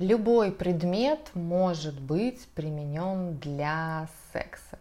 Любой 0.00 0.50
предмет 0.50 1.30
может 1.34 2.00
быть 2.00 2.48
применен 2.48 3.36
для 3.36 4.08
секса. 4.32 4.78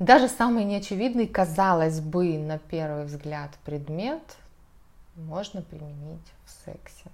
Даже 0.00 0.26
самый 0.26 0.64
неочевидный, 0.64 1.28
казалось 1.28 2.00
бы, 2.00 2.36
на 2.38 2.58
первый 2.58 3.04
взгляд 3.04 3.50
предмет 3.64 4.22
можно 5.14 5.62
применить 5.62 6.26
в 6.44 6.50
сексе. 6.64 7.04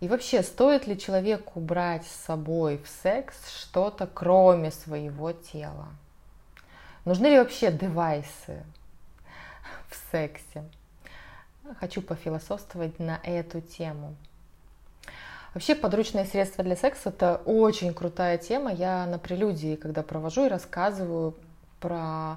И 0.00 0.08
вообще, 0.08 0.42
стоит 0.42 0.86
ли 0.86 0.98
человеку 0.98 1.60
брать 1.60 2.06
с 2.06 2.24
собой 2.24 2.78
в 2.78 2.88
секс 3.02 3.36
что-то, 3.60 4.06
кроме 4.06 4.70
своего 4.70 5.32
тела? 5.32 5.88
Нужны 7.04 7.26
ли 7.26 7.38
вообще 7.38 7.70
девайсы 7.70 8.64
в 9.90 9.96
сексе? 10.10 10.64
Хочу 11.78 12.00
пофилософствовать 12.00 12.98
на 12.98 13.20
эту 13.22 13.60
тему. 13.60 14.16
Вообще 15.58 15.74
подручные 15.74 16.24
средства 16.24 16.62
для 16.62 16.76
секса 16.76 17.08
это 17.08 17.42
очень 17.44 17.92
крутая 17.92 18.38
тема. 18.38 18.72
Я 18.72 19.04
на 19.06 19.18
прелюдии, 19.18 19.74
когда 19.74 20.04
провожу 20.04 20.46
и 20.46 20.48
рассказываю 20.48 21.34
про 21.80 22.36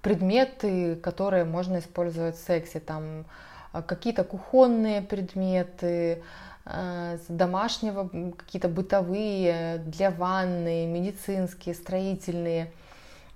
предметы, 0.00 0.96
которые 0.96 1.44
можно 1.44 1.80
использовать 1.80 2.34
в 2.34 2.42
сексе. 2.42 2.80
Там 2.80 3.26
а, 3.72 3.82
какие-то 3.82 4.24
кухонные 4.24 5.02
предметы, 5.02 6.22
а, 6.64 7.18
домашнего, 7.28 8.08
какие-то 8.38 8.68
бытовые, 8.68 9.82
для 9.84 10.10
ванны, 10.10 10.86
медицинские, 10.86 11.74
строительные, 11.74 12.72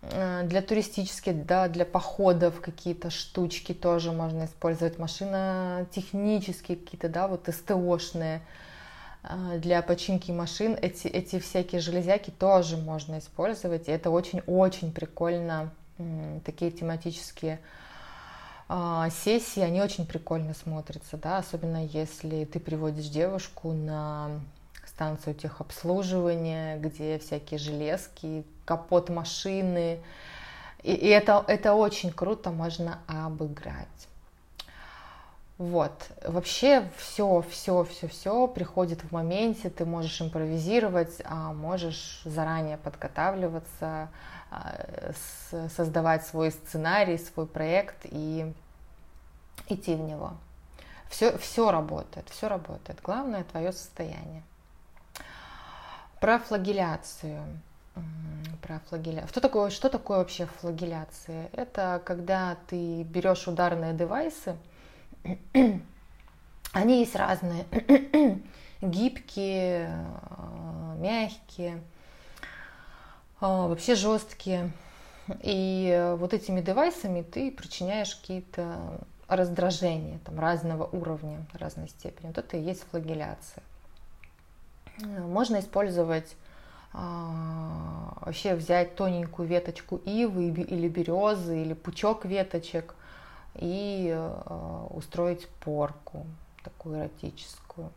а, 0.01 0.45
для 0.45 0.63
туристических, 0.63 1.45
да, 1.45 1.69
для 1.69 1.85
походов 1.85 2.63
какие-то 2.63 3.11
штучки 3.11 3.75
тоже 3.75 4.13
можно 4.13 4.47
использовать, 4.47 4.99
машина 4.99 5.87
технические 5.91 6.79
какие-то, 6.79 7.11
да, 7.11 7.29
вот 7.29 7.51
СТОшные, 7.53 8.37
а, 8.37 8.66
для 9.57 9.83
починки 9.83 10.31
машин 10.31 10.77
эти, 10.81 11.07
эти 11.09 11.39
всякие 11.39 11.81
железяки 11.81 12.31
тоже 12.31 12.77
можно 12.77 13.19
использовать. 13.19 13.89
И 13.89 13.93
это 13.93 14.11
очень-очень 14.11 14.93
прикольно. 14.93 15.71
Такие 16.45 16.71
тематические 16.71 17.61
а, 18.69 19.09
сессии, 19.11 19.61
они 19.61 19.81
очень 19.81 20.07
прикольно 20.07 20.53
смотрятся, 20.53 21.17
да, 21.17 21.39
особенно 21.39 21.87
если 21.87 22.45
ты 22.45 22.61
приводишь 22.61 23.07
девушку 23.07 23.73
на 23.73 24.41
станцию 24.87 25.35
техобслуживания, 25.35 26.79
где 26.79 27.19
всякие 27.19 27.59
железки, 27.59 28.45
капот 28.65 29.09
машины. 29.09 30.01
И, 30.83 30.93
и 30.93 31.07
это, 31.09 31.45
это 31.47 31.75
очень 31.75 32.11
круто 32.11 32.51
можно 32.51 32.99
обыграть. 33.07 34.09
Вот. 35.59 36.11
Вообще 36.23 36.87
все, 36.99 37.43
все, 37.51 37.85
все, 37.85 38.09
все 38.09 38.47
приходит 38.47 39.03
в 39.03 39.13
моменте, 39.13 39.71
ты 39.71 39.87
можешь 39.87 40.21
импровизировать, 40.21 41.23
а 41.25 41.55
можешь 41.55 42.21
заранее 42.25 42.77
подготавливаться, 42.77 44.11
а, 44.51 45.13
создавать 45.75 46.27
свой 46.27 46.51
сценарий, 46.51 47.17
свой 47.17 47.47
проект 47.47 47.97
и 48.05 48.53
идти 49.69 49.95
в 49.95 50.01
него. 50.01 50.35
Все, 51.09 51.39
все 51.39 51.71
работает, 51.71 52.29
все 52.29 52.49
работает. 52.49 53.01
Главное 53.03 53.45
твое 53.45 53.73
состояние. 53.73 54.43
Про 56.21 56.39
флагеляцию. 56.39 57.43
Про 58.61 58.81
флагеля... 58.89 59.27
что, 59.29 59.41
такое, 59.41 59.71
что 59.71 59.89
такое 59.89 60.19
вообще 60.19 60.47
флагеляция? 60.61 61.49
Это 61.53 62.03
когда 62.05 62.57
ты 62.67 63.05
берешь 63.05 63.49
ударные 63.49 63.95
девайсы, 63.95 64.57
они 66.73 67.01
есть 67.01 67.17
разные. 67.17 67.65
Гибкие, 68.81 69.91
э, 69.91 70.97
мягкие, 70.99 71.75
э, 71.75 71.81
вообще 73.41 73.95
жесткие. 73.95 74.71
И 75.43 76.15
вот 76.19 76.35
этими 76.35 76.61
девайсами 76.61 77.23
ты 77.23 77.51
причиняешь 77.51 78.15
какие-то 78.15 79.01
раздражения 79.27 80.21
там, 80.25 80.39
разного 80.39 80.85
уровня, 80.85 81.45
разной 81.53 81.89
степени. 81.89 82.29
Вот 82.29 82.39
это 82.39 82.57
и 82.57 82.63
есть 82.63 82.85
флагеляция. 82.91 83.65
Можно 85.01 85.59
использовать 85.59 86.37
вообще 86.93 88.55
взять 88.55 88.95
тоненькую 88.95 89.49
веточку 89.49 89.97
ивы 89.97 90.49
или 90.49 90.89
березы, 90.89 91.61
или 91.61 91.75
пучок 91.75 92.25
веточек– 92.25 92.95
и 93.59 94.11
э, 94.15 94.87
устроить 94.91 95.49
порку 95.65 96.27
такую 96.63 96.99
эротическую. 97.01 97.91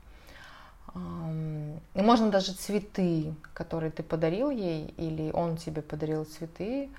И 1.94 2.02
можно 2.02 2.32
даже 2.32 2.54
цветы, 2.54 3.34
которые 3.54 3.92
ты 3.92 4.02
подарил 4.02 4.50
ей, 4.50 4.88
или 4.98 5.32
он 5.32 5.58
тебе 5.58 5.84
подарил 5.84 6.26
цветы, 6.26 6.90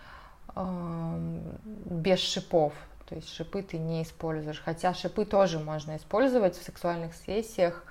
без 0.54 2.20
шипов. 2.20 2.72
То 3.08 3.16
есть 3.16 3.28
шипы 3.28 3.62
ты 3.62 3.78
не 3.78 4.04
используешь. 4.04 4.62
Хотя 4.64 4.94
шипы 4.94 5.24
тоже 5.24 5.58
можно 5.58 5.96
использовать 5.96 6.56
в 6.56 6.62
сексуальных 6.62 7.14
сессиях, 7.16 7.84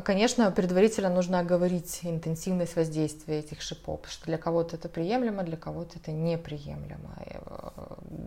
конечно, 0.00 0.50
предварительно 0.50 1.10
нужно 1.10 1.40
оговорить 1.40 2.00
интенсивность 2.02 2.76
воздействия 2.76 3.40
этих 3.40 3.60
шипов, 3.60 4.00
что 4.08 4.24
для 4.24 4.38
кого-то 4.38 4.76
это 4.76 4.88
приемлемо, 4.88 5.42
для 5.42 5.58
кого-то 5.58 5.98
это 5.98 6.12
неприемлемо, 6.12 7.14
э, 7.26 7.38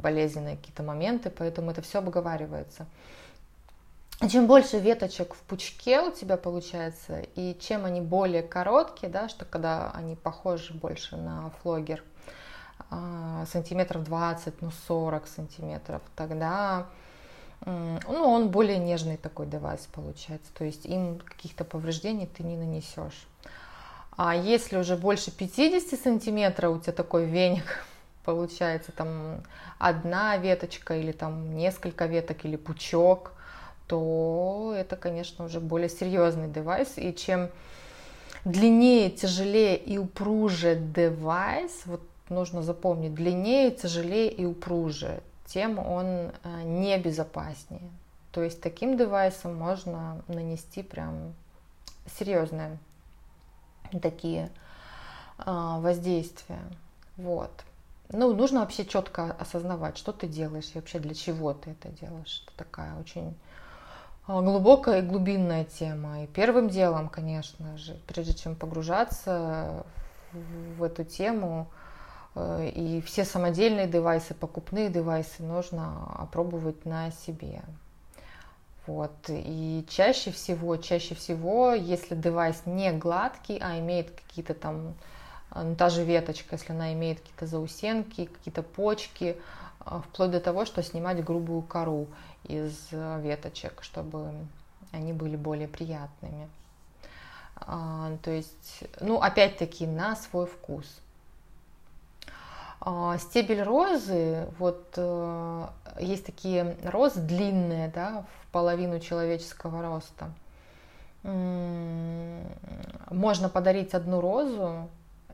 болезненные 0.03 0.57
какие-то 0.57 0.83
моменты, 0.83 1.31
поэтому 1.31 1.71
это 1.71 1.81
все 1.81 1.99
обговаривается. 1.99 2.85
Чем 4.29 4.47
больше 4.47 4.79
веточек 4.79 5.33
в 5.33 5.39
пучке 5.39 6.01
у 6.01 6.11
тебя 6.11 6.37
получается, 6.37 7.21
и 7.35 7.57
чем 7.59 7.83
они 7.83 7.99
более 7.99 8.43
короткие, 8.43 9.11
да, 9.11 9.27
что 9.27 9.43
когда 9.43 9.91
они 9.91 10.15
похожи 10.15 10.73
больше 10.73 11.17
на 11.17 11.49
флогер, 11.61 12.03
а, 12.89 13.45
сантиметров 13.51 14.03
20, 14.03 14.61
ну 14.61 14.71
40 14.87 15.27
сантиметров, 15.27 16.01
тогда 16.15 16.85
ну, 17.65 17.99
он 18.07 18.49
более 18.49 18.77
нежный 18.77 19.17
такой 19.17 19.47
девайс 19.47 19.87
получается, 19.91 20.51
то 20.53 20.65
есть 20.65 20.85
им 20.85 21.19
каких-то 21.19 21.63
повреждений 21.63 22.27
ты 22.27 22.43
не 22.43 22.57
нанесешь. 22.57 23.27
А 24.17 24.35
если 24.35 24.77
уже 24.77 24.95
больше 24.95 25.31
50 25.31 25.99
сантиметров 25.99 26.77
у 26.77 26.79
тебя 26.79 26.93
такой 26.93 27.25
веник, 27.25 27.85
получается 28.23 28.91
там 28.91 29.43
одна 29.77 30.37
веточка 30.37 30.95
или 30.95 31.11
там 31.11 31.55
несколько 31.55 32.05
веток 32.05 32.45
или 32.45 32.55
пучок, 32.55 33.33
то 33.87 34.73
это, 34.75 34.95
конечно, 34.95 35.45
уже 35.45 35.59
более 35.59 35.89
серьезный 35.89 36.47
девайс. 36.47 36.93
И 36.97 37.13
чем 37.13 37.49
длиннее, 38.45 39.09
тяжелее 39.11 39.77
и 39.77 39.97
упруже 39.97 40.75
девайс, 40.75 41.83
вот 41.85 42.01
нужно 42.29 42.63
запомнить, 42.63 43.13
длиннее, 43.13 43.71
тяжелее 43.71 44.31
и 44.31 44.45
упруже, 44.45 45.21
тем 45.45 45.79
он 45.79 46.05
э, 46.05 46.31
небезопаснее. 46.63 47.89
То 48.31 48.43
есть 48.43 48.61
таким 48.61 48.97
девайсом 48.97 49.55
можно 49.55 50.21
нанести 50.27 50.83
прям 50.83 51.33
серьезные 52.17 52.77
такие 54.01 54.49
э, 55.39 55.43
воздействия. 55.45 56.61
Вот. 57.17 57.51
Ну, 58.09 58.35
нужно 58.35 58.59
вообще 58.59 58.85
четко 58.85 59.31
осознавать, 59.31 59.97
что 59.97 60.11
ты 60.11 60.27
делаешь 60.27 60.71
и 60.73 60.77
вообще 60.77 60.99
для 60.99 61.13
чего 61.13 61.53
ты 61.53 61.71
это 61.71 61.89
делаешь. 61.89 62.43
Это 62.45 62.57
такая 62.57 62.99
очень 62.99 63.35
э, 64.27 64.41
глубокая 64.41 64.99
и 64.99 65.05
глубинная 65.05 65.63
тема. 65.63 66.23
И 66.23 66.27
первым 66.27 66.69
делом, 66.69 67.09
конечно 67.09 67.77
же, 67.77 67.97
прежде 68.07 68.33
чем 68.33 68.55
погружаться 68.55 69.85
в 70.77 70.83
эту 70.83 71.03
тему, 71.03 71.67
и 72.35 73.01
все 73.05 73.23
самодельные 73.23 73.87
девайсы, 73.87 74.33
покупные 74.33 74.89
девайсы 74.89 75.41
нужно 75.41 76.13
опробовать 76.17 76.85
на 76.85 77.11
себе. 77.11 77.61
Вот. 78.87 79.13
И 79.29 79.85
чаще 79.89 80.31
всего, 80.31 80.77
чаще 80.77 81.15
всего, 81.15 81.73
если 81.73 82.13
девайс 82.13 82.61
не 82.65 82.91
гладкий, 82.91 83.57
а 83.59 83.79
имеет 83.79 84.11
какие-то 84.11 84.53
там, 84.53 84.93
э, 85.51 85.63
ну, 85.63 85.75
та 85.75 85.89
же 85.89 86.03
веточка, 86.03 86.55
если 86.55 86.71
она 86.71 86.93
имеет 86.93 87.19
какие-то 87.19 87.47
заусенки, 87.47 88.25
какие-то 88.25 88.61
почки, 88.61 89.37
э, 89.85 90.01
вплоть 90.07 90.31
до 90.31 90.39
того, 90.39 90.65
что 90.65 90.83
снимать 90.83 91.23
грубую 91.23 91.63
кору 91.63 92.07
из 92.43 92.91
веточек, 92.91 93.81
чтобы 93.81 94.33
они 94.91 95.13
были 95.13 95.35
более 95.35 95.67
приятными. 95.67 96.47
А, 97.55 98.15
то 98.21 98.29
есть, 98.29 98.83
ну, 98.99 99.19
опять-таки, 99.19 99.87
на 99.87 100.15
свой 100.15 100.45
вкус. 100.45 100.85
А, 102.87 103.17
стебель 103.17 103.63
розы, 103.63 104.47
вот 104.59 104.93
э, 104.95 105.67
есть 105.99 106.23
такие 106.23 106.77
розы 106.83 107.19
длинные, 107.19 107.87
да, 107.87 108.27
в 108.43 108.51
половину 108.51 108.99
человеческого 108.99 109.81
роста. 109.81 110.29
Можно 113.09 113.49
подарить 113.49 113.95
одну 113.95 114.21
розу 114.21 114.87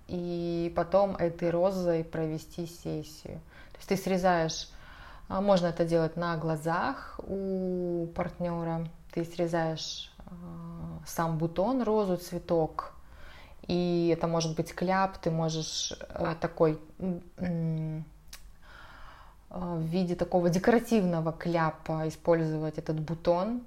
и 0.07 0.71
потом 0.77 1.18
этой 1.18 1.50
розой 1.50 2.06
провести 2.06 2.68
сессию. 2.68 3.42
То 3.74 3.77
есть 3.80 3.89
ты 3.89 3.97
срезаешь, 3.97 4.69
а, 5.27 5.42
можно 5.42 5.68
это 5.68 5.83
делать 5.83 6.15
на 6.15 6.38
глазах 6.38 7.19
у 7.27 8.07
партнера, 8.15 8.88
ты 9.13 9.25
срезаешь 9.25 10.09
а, 10.19 10.31
сам 11.06 11.38
бутон, 11.38 11.83
розу, 11.83 12.15
цветок. 12.15 12.94
И 13.67 14.13
это 14.13 14.27
может 14.27 14.55
быть 14.55 14.73
кляп, 14.73 15.17
ты 15.17 15.31
можешь 15.31 15.93
э, 16.09 16.35
такой 16.39 16.79
э, 17.37 18.01
в 19.49 19.81
виде 19.81 20.15
такого 20.15 20.49
декоративного 20.49 21.31
кляпа 21.31 22.07
использовать 22.07 22.77
этот 22.77 22.99
бутон. 22.99 23.61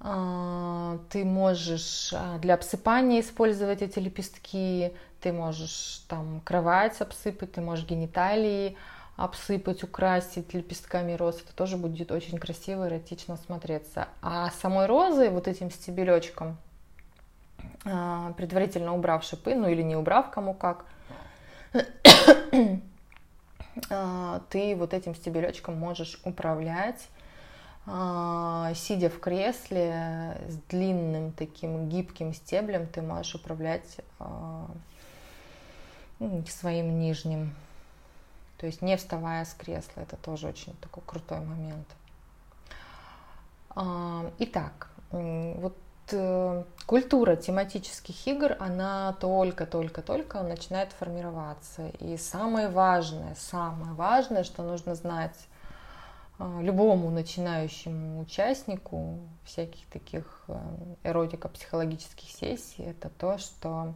Э, 0.00 0.98
ты 1.10 1.24
можешь 1.24 2.12
э, 2.12 2.38
для 2.40 2.54
обсыпания 2.54 3.20
использовать 3.20 3.82
эти 3.82 3.98
лепестки, 3.98 4.92
ты 5.20 5.32
можешь 5.32 6.04
там 6.08 6.40
кровать 6.44 7.00
обсыпать, 7.00 7.52
ты 7.52 7.60
можешь 7.60 7.86
гениталии 7.86 8.76
обсыпать, 9.16 9.82
украсить 9.82 10.54
лепестками 10.54 11.14
роз. 11.14 11.42
Это 11.42 11.54
тоже 11.54 11.76
будет 11.76 12.12
очень 12.12 12.38
красиво, 12.38 12.86
эротично 12.86 13.36
смотреться. 13.36 14.06
А 14.22 14.50
самой 14.62 14.86
розой, 14.86 15.30
вот 15.30 15.48
этим 15.48 15.72
стебелечком, 15.72 16.50
а, 16.50 16.67
предварительно 17.82 18.94
убрав 18.94 19.24
шипы, 19.24 19.54
ну 19.54 19.68
или 19.68 19.82
не 19.82 19.96
убрав, 19.96 20.30
кому 20.30 20.54
как, 20.54 20.84
а, 23.90 24.42
ты 24.50 24.76
вот 24.76 24.94
этим 24.94 25.14
стебелечком 25.14 25.76
можешь 25.76 26.20
управлять, 26.24 27.08
а, 27.86 28.72
сидя 28.74 29.08
в 29.08 29.20
кресле 29.20 30.40
с 30.48 30.56
длинным 30.68 31.32
таким 31.32 31.88
гибким 31.88 32.34
стеблем, 32.34 32.86
ты 32.86 33.02
можешь 33.02 33.34
управлять 33.34 33.98
своим 36.48 36.98
нижним. 36.98 37.54
То 38.58 38.66
есть 38.66 38.82
не 38.82 38.96
вставая 38.96 39.44
с 39.44 39.54
кресла, 39.54 40.00
это 40.00 40.16
тоже 40.16 40.48
очень 40.48 40.74
такой 40.80 41.02
крутой 41.06 41.40
момент. 41.40 41.86
А, 43.70 44.30
итак, 44.40 44.90
вот 45.12 45.76
э, 46.12 46.64
культура 46.86 47.36
тематических 47.36 48.26
игр, 48.26 48.56
она 48.58 49.16
только-только-только 49.20 50.42
начинает 50.42 50.92
формироваться. 50.92 51.88
И 52.00 52.16
самое 52.16 52.68
важное, 52.68 53.34
самое 53.36 53.92
важное, 53.92 54.44
что 54.44 54.62
нужно 54.62 54.94
знать 54.94 55.36
э, 56.38 56.58
любому 56.62 57.10
начинающему 57.10 58.20
участнику 58.20 59.18
всяких 59.44 59.86
таких 59.86 60.44
э, 60.48 60.58
эротико-психологических 61.04 62.30
сессий, 62.30 62.82
это 62.84 63.08
то, 63.08 63.38
что 63.38 63.94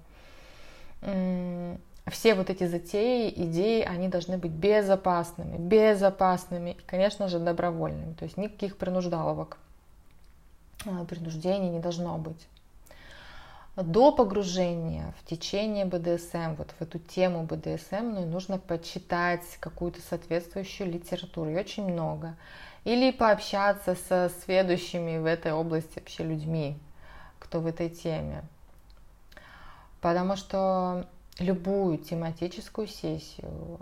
все 2.10 2.34
вот 2.34 2.50
эти 2.50 2.66
затеи, 2.66 3.32
идеи, 3.34 3.82
они 3.82 4.08
должны 4.08 4.38
быть 4.38 4.52
безопасными, 4.52 5.56
безопасными 5.56 6.70
и, 6.70 6.80
конечно 6.86 7.28
же, 7.28 7.38
добровольными. 7.38 8.14
То 8.14 8.24
есть 8.24 8.36
никаких 8.36 8.76
принуждаловок, 8.76 9.58
а, 10.86 11.04
принуждений 11.04 11.70
не 11.70 11.80
должно 11.80 12.18
быть. 12.18 12.46
До 13.76 14.12
погружения 14.12 15.14
в 15.18 15.26
течение 15.26 15.86
БДСМ, 15.86 16.56
вот 16.58 16.74
в 16.78 16.82
эту 16.82 16.98
тему 16.98 17.44
БДСМ, 17.44 18.02
ну, 18.02 18.26
нужно 18.26 18.58
почитать 18.58 19.44
какую-то 19.60 20.02
соответствующую 20.02 20.92
литературу, 20.92 21.50
и 21.50 21.56
очень 21.56 21.90
много. 21.90 22.36
Или 22.84 23.12
пообщаться 23.12 23.96
со 24.08 24.30
следующими 24.44 25.16
в 25.16 25.24
этой 25.24 25.52
области 25.52 26.00
вообще 26.00 26.24
людьми, 26.24 26.76
кто 27.38 27.60
в 27.60 27.66
этой 27.66 27.88
теме. 27.88 28.44
Потому 30.02 30.36
что 30.36 31.06
любую 31.38 31.96
тематическую 31.96 32.88
сессию 32.88 33.80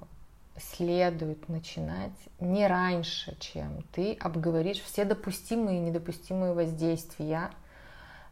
следует 0.60 1.48
начинать 1.48 2.12
не 2.38 2.66
раньше, 2.66 3.36
чем 3.40 3.82
ты 3.92 4.14
обговоришь 4.14 4.80
все 4.80 5.04
допустимые 5.04 5.78
и 5.78 5.80
недопустимые 5.80 6.52
воздействия 6.52 7.50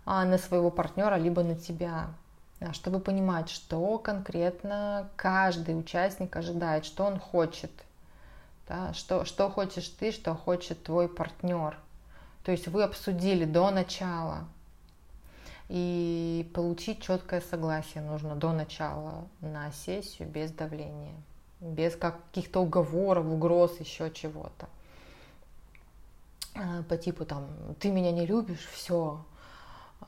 а, 0.04 0.24
на 0.24 0.38
своего 0.38 0.70
партнера, 0.70 1.16
либо 1.16 1.42
на 1.42 1.54
тебя, 1.54 2.08
чтобы 2.72 3.00
понимать, 3.00 3.48
что 3.48 3.98
конкретно 3.98 5.08
каждый 5.16 5.78
участник 5.78 6.36
ожидает, 6.36 6.84
что 6.84 7.04
он 7.04 7.18
хочет, 7.18 7.72
да, 8.68 8.92
что, 8.94 9.24
что 9.24 9.50
хочешь 9.50 9.88
ты, 9.88 10.12
что 10.12 10.34
хочет 10.34 10.82
твой 10.82 11.08
партнер. 11.08 11.76
То 12.44 12.52
есть 12.52 12.68
вы 12.68 12.82
обсудили 12.82 13.44
до 13.44 13.70
начала, 13.70 14.46
и 15.68 16.50
получить 16.54 17.02
четкое 17.02 17.42
согласие 17.42 18.02
нужно 18.02 18.34
до 18.34 18.52
начала 18.52 19.28
на 19.40 19.70
сессию 19.72 20.28
без 20.28 20.50
давления, 20.50 21.14
без 21.60 21.96
каких-то 21.96 22.60
уговоров, 22.60 23.26
угроз, 23.26 23.78
еще 23.80 24.10
чего-то. 24.10 24.68
А, 26.54 26.82
по 26.84 26.96
типу 26.96 27.24
там, 27.24 27.48
ты 27.80 27.90
меня 27.90 28.12
не 28.12 28.26
любишь, 28.26 28.66
все, 28.72 29.24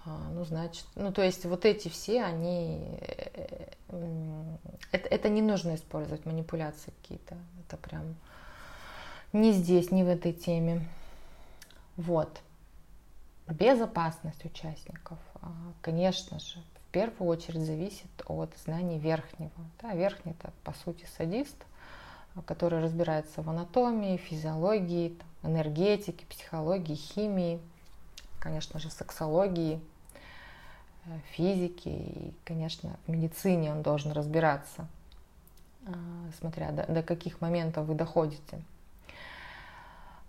а, 0.05 0.31
ну, 0.33 0.45
значит, 0.45 0.87
ну, 0.95 1.13
то 1.13 1.23
есть 1.23 1.45
вот 1.45 1.65
эти 1.65 1.89
все, 1.89 2.23
они, 2.23 2.99
э, 3.01 4.57
это, 4.93 5.09
это 5.09 5.29
не 5.29 5.43
нужно 5.43 5.75
использовать, 5.75 6.27
манипуляции 6.27 6.93
какие-то, 7.03 7.37
это 7.61 7.77
прям 7.77 8.17
не 9.33 9.53
здесь, 9.53 9.91
не 9.91 10.03
в 10.03 10.09
этой 10.09 10.33
теме. 10.33 10.89
Вот. 11.97 12.41
Безопасность 13.47 14.45
участников. 14.45 15.19
А, 15.43 15.53
конечно 15.83 16.39
же, 16.39 16.63
в 16.91 16.93
первую 16.93 17.31
очередь 17.31 17.65
зависит 17.65 18.11
от 18.27 18.53
знаний 18.65 18.99
верхнего. 18.99 19.53
Да, 19.81 19.95
верхний 19.95 20.33
это 20.33 20.53
по 20.65 20.73
сути 20.73 21.07
садист, 21.17 21.55
который 22.47 22.83
разбирается 22.83 23.43
в 23.43 23.49
анатомии, 23.49 24.17
физиологии, 24.17 25.17
там, 25.41 25.53
энергетике, 25.53 26.27
психологии, 26.27 26.97
химии, 26.97 27.61
конечно 28.41 28.81
же, 28.81 28.91
сексологии, 28.91 29.81
э, 31.07 31.19
физики 31.31 31.91
и, 31.91 32.35
конечно, 32.45 32.97
в 33.07 33.11
медицине 33.13 33.71
он 33.71 33.83
должен 33.83 34.11
разбираться, 34.11 34.89
а, 35.87 35.93
смотря 36.41 36.73
до, 36.73 36.93
до 36.93 37.05
каких 37.05 37.41
моментов 37.41 37.87
вы 37.87 37.95
доходите. 37.95 38.61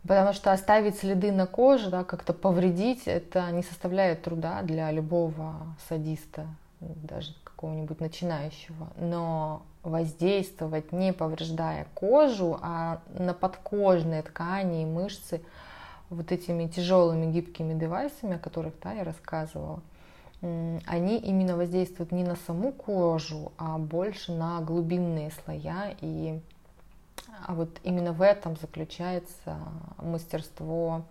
Потому 0.03 0.33
что 0.33 0.51
оставить 0.51 0.97
следы 0.97 1.31
на 1.31 1.45
коже, 1.45 1.89
да, 1.89 2.03
как-то 2.03 2.33
повредить, 2.33 3.03
это 3.05 3.51
не 3.51 3.61
составляет 3.61 4.23
труда 4.23 4.61
для 4.63 4.91
любого 4.91 5.55
садиста, 5.87 6.47
даже 6.79 7.33
какого-нибудь 7.43 7.99
начинающего. 7.99 8.87
Но 8.97 9.61
воздействовать, 9.83 10.91
не 10.91 11.13
повреждая 11.13 11.85
кожу, 11.93 12.57
а 12.61 13.01
на 13.13 13.33
подкожные 13.33 14.23
ткани 14.23 14.83
и 14.83 14.85
мышцы 14.85 15.41
вот 16.09 16.31
этими 16.31 16.67
тяжелыми 16.67 17.31
гибкими 17.31 17.77
девайсами, 17.77 18.35
о 18.35 18.39
которых 18.39 18.73
да, 18.83 18.93
я 18.93 19.03
рассказывала, 19.03 19.81
они 20.41 21.17
именно 21.17 21.55
воздействуют 21.55 22.11
не 22.11 22.23
на 22.23 22.35
саму 22.35 22.71
кожу, 22.71 23.51
а 23.57 23.77
больше 23.77 24.31
на 24.31 24.59
глубинные 24.61 25.31
слоя 25.43 25.95
и 26.01 26.41
а 27.45 27.53
вот 27.53 27.79
именно 27.83 28.13
в 28.13 28.21
этом 28.21 28.55
заключается 28.57 29.57
мастерство 29.97 31.03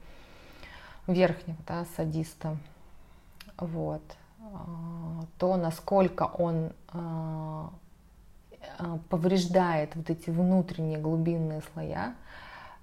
верхнего 1.06 1.58
да, 1.66 1.86
садиста. 1.96 2.56
Вот. 3.56 4.02
А, 4.40 5.24
то, 5.38 5.56
насколько 5.56 6.24
он 6.24 6.72
а, 6.88 7.70
а, 8.78 8.98
повреждает 9.08 9.94
вот 9.96 10.10
эти 10.10 10.30
внутренние 10.30 10.98
глубинные 10.98 11.62
слоя, 11.72 12.14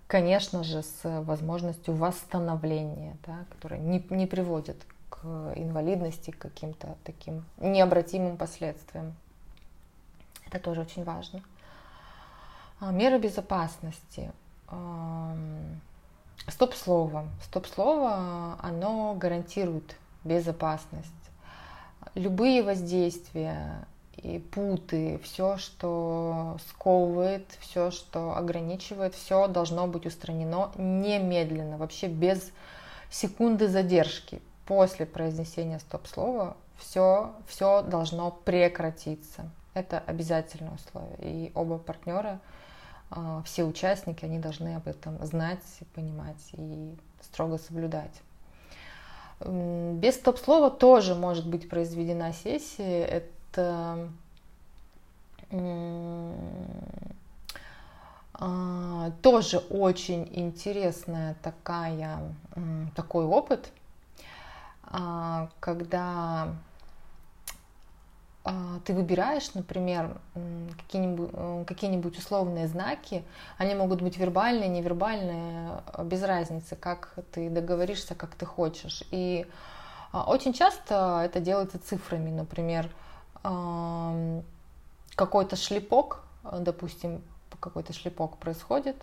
конечно 0.08 0.64
же, 0.64 0.84
с 0.84 1.02
возможностью 1.04 1.96
восстановления, 1.96 3.18
да, 3.26 3.46
которая 3.50 3.80
не, 3.80 4.06
не 4.10 4.28
приводит 4.28 4.78
к 5.10 5.26
инвалидности, 5.56 6.32
к 6.32 6.38
каким-то 6.38 6.96
таким 7.04 7.44
необратимым 7.58 8.38
последствиям. 8.38 9.16
Это 10.46 10.60
тоже 10.60 10.82
очень 10.82 11.04
важно. 11.04 11.42
А, 12.80 12.92
меры 12.92 13.18
безопасности. 13.18 14.32
Стоп-слово. 16.48 17.28
Стоп-слово, 17.44 18.58
оно 18.62 19.16
гарантирует 19.16 19.96
безопасность. 20.24 21.12
Любые 22.14 22.64
воздействия 22.64 23.86
и 24.18 24.40
путы, 24.40 25.20
все, 25.24 25.58
что 25.58 26.58
сковывает, 26.70 27.46
все, 27.60 27.92
что 27.92 28.36
ограничивает, 28.36 29.16
все 29.16 29.48
должно 29.48 29.88
быть 29.88 30.06
устранено 30.06 30.72
немедленно, 30.76 31.78
вообще 31.78 32.08
без 32.08 32.52
секунды 33.10 33.68
задержки. 33.68 34.42
После 34.66 35.06
произнесения 35.06 35.80
стоп-слова 35.80 36.58
все, 36.78 37.34
все 37.48 37.82
должно 37.82 38.32
прекратиться. 38.32 39.50
Это 39.74 40.00
обязательное 40.00 40.74
условие. 40.74 41.18
И 41.48 41.52
оба 41.56 41.78
партнера 41.78 42.40
все 43.46 43.64
участники, 43.64 44.26
они 44.26 44.40
должны 44.40 44.76
об 44.76 44.88
этом 44.88 45.24
знать, 45.26 45.64
понимать 45.96 46.52
и 46.54 46.96
строго 47.22 47.58
соблюдать. 47.58 48.22
Без 49.40 50.16
стоп-слова 50.16 50.70
тоже 50.70 51.16
может 51.16 51.48
быть 51.48 51.70
произведена 51.70 52.34
сессия. 52.34 53.06
Это 53.06 54.10
а, 58.34 59.12
тоже 59.22 59.60
очень 59.70 60.28
интересная 60.32 61.36
такая, 61.42 62.34
такой 62.96 63.26
опыт. 63.26 63.72
а, 64.84 65.50
когда 65.60 66.44
а, 66.44 66.56
ты 68.86 68.94
выбираешь, 68.94 69.54
например, 69.54 70.18
какие-нибудь, 70.78 71.30
э, 71.34 71.64
какие-нибудь 71.68 72.18
условные 72.18 72.68
знаки, 72.68 73.24
они 73.58 73.76
могут 73.76 74.02
быть 74.02 74.18
вербальные, 74.18 74.70
невербальные, 74.70 75.82
без 76.04 76.24
разницы, 76.24 76.76
как 76.76 77.14
ты 77.32 77.50
договоришься, 77.50 78.16
как 78.16 78.36
ты 78.36 78.46
хочешь. 78.46 79.04
И 79.12 79.46
очень 80.14 80.54
часто 80.54 81.22
это 81.26 81.40
делается 81.42 81.80
цифрами, 81.80 82.30
например, 82.30 82.90
какой-то 85.16 85.56
шлепок, 85.56 86.24
допустим, 86.44 87.22
какой-то 87.60 87.94
шлепок 87.94 88.38
происходит, 88.38 88.96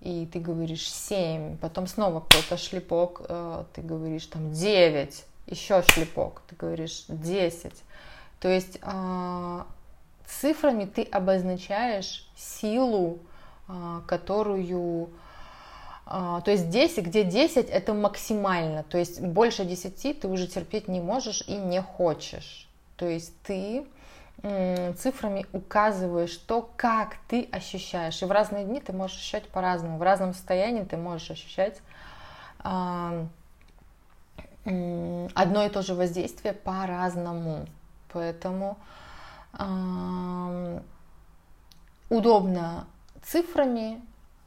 и 0.00 0.26
ты 0.26 0.38
говоришь 0.38 0.90
7, 0.90 1.56
потом 1.58 1.86
снова 1.86 2.20
какой-то 2.20 2.56
шлепок, 2.56 3.22
э, 3.28 3.64
ты 3.74 3.82
говоришь 3.82 4.26
там 4.26 4.52
9, 4.52 5.24
еще 5.46 5.82
шлепок, 5.82 6.42
ты 6.46 6.54
говоришь 6.54 7.04
10. 7.08 7.72
То 8.40 8.48
есть 8.48 8.78
а, 8.82 9.66
цифрами 10.26 10.84
ты 10.84 11.02
обозначаешь 11.02 12.28
силу, 12.36 13.18
а, 13.66 14.02
которую... 14.06 15.10
А, 16.06 16.40
то 16.40 16.50
есть 16.50 16.70
10, 16.70 17.04
где 17.04 17.24
10 17.24 17.68
это 17.68 17.92
максимально, 17.92 18.82
то 18.82 18.96
есть 18.96 19.20
больше 19.20 19.64
10 19.66 20.20
ты 20.20 20.28
уже 20.28 20.46
терпеть 20.46 20.88
не 20.88 21.00
можешь 21.00 21.42
и 21.46 21.54
не 21.54 21.82
хочешь. 21.82 22.66
То 22.96 23.06
есть 23.06 23.34
ты 23.42 23.86
цифрами 24.96 25.46
указываешь 25.52 26.36
то, 26.36 26.70
как 26.76 27.16
ты 27.26 27.48
ощущаешь. 27.50 28.22
И 28.22 28.24
в 28.24 28.30
разные 28.30 28.64
дни 28.64 28.80
ты 28.80 28.92
можешь 28.92 29.16
ощущать 29.16 29.48
по-разному. 29.48 29.98
В 29.98 30.02
разном 30.02 30.32
состоянии 30.32 30.84
ты 30.84 30.96
можешь 30.96 31.32
ощущать 31.32 31.80
одно 32.62 33.28
и 34.64 35.68
то 35.68 35.82
же 35.82 35.94
воздействие 35.94 36.54
по-разному. 36.54 37.66
Поэтому 38.12 38.78
удобно 42.08 42.86
цифрами 43.22 44.00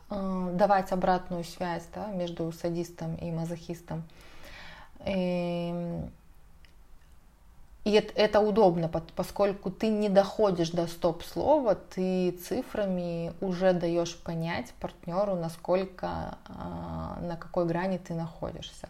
э, 0.10 0.50
давать 0.54 0.92
обратную 0.92 1.44
связь 1.44 1.84
да, 1.94 2.08
между 2.08 2.52
садистом 2.52 3.16
и 3.16 3.32
мазохистом. 3.32 4.04
И, 5.06 5.74
и 7.84 7.92
это, 7.92 8.14
это 8.14 8.40
удобно, 8.40 8.90
поскольку 9.16 9.72
ты 9.72 9.88
не 9.88 10.10
доходишь 10.10 10.70
до 10.70 10.86
стоп-слова, 10.86 11.76
ты 11.76 12.32
цифрами 12.32 13.34
уже 13.42 13.74
даешь 13.74 14.16
понять 14.16 14.72
партнеру, 14.80 15.36
насколько, 15.36 16.38
а, 16.48 17.18
на 17.22 17.38
какой 17.38 17.66
грани 17.66 17.98
ты 17.98 18.14
находишься. 18.14 18.88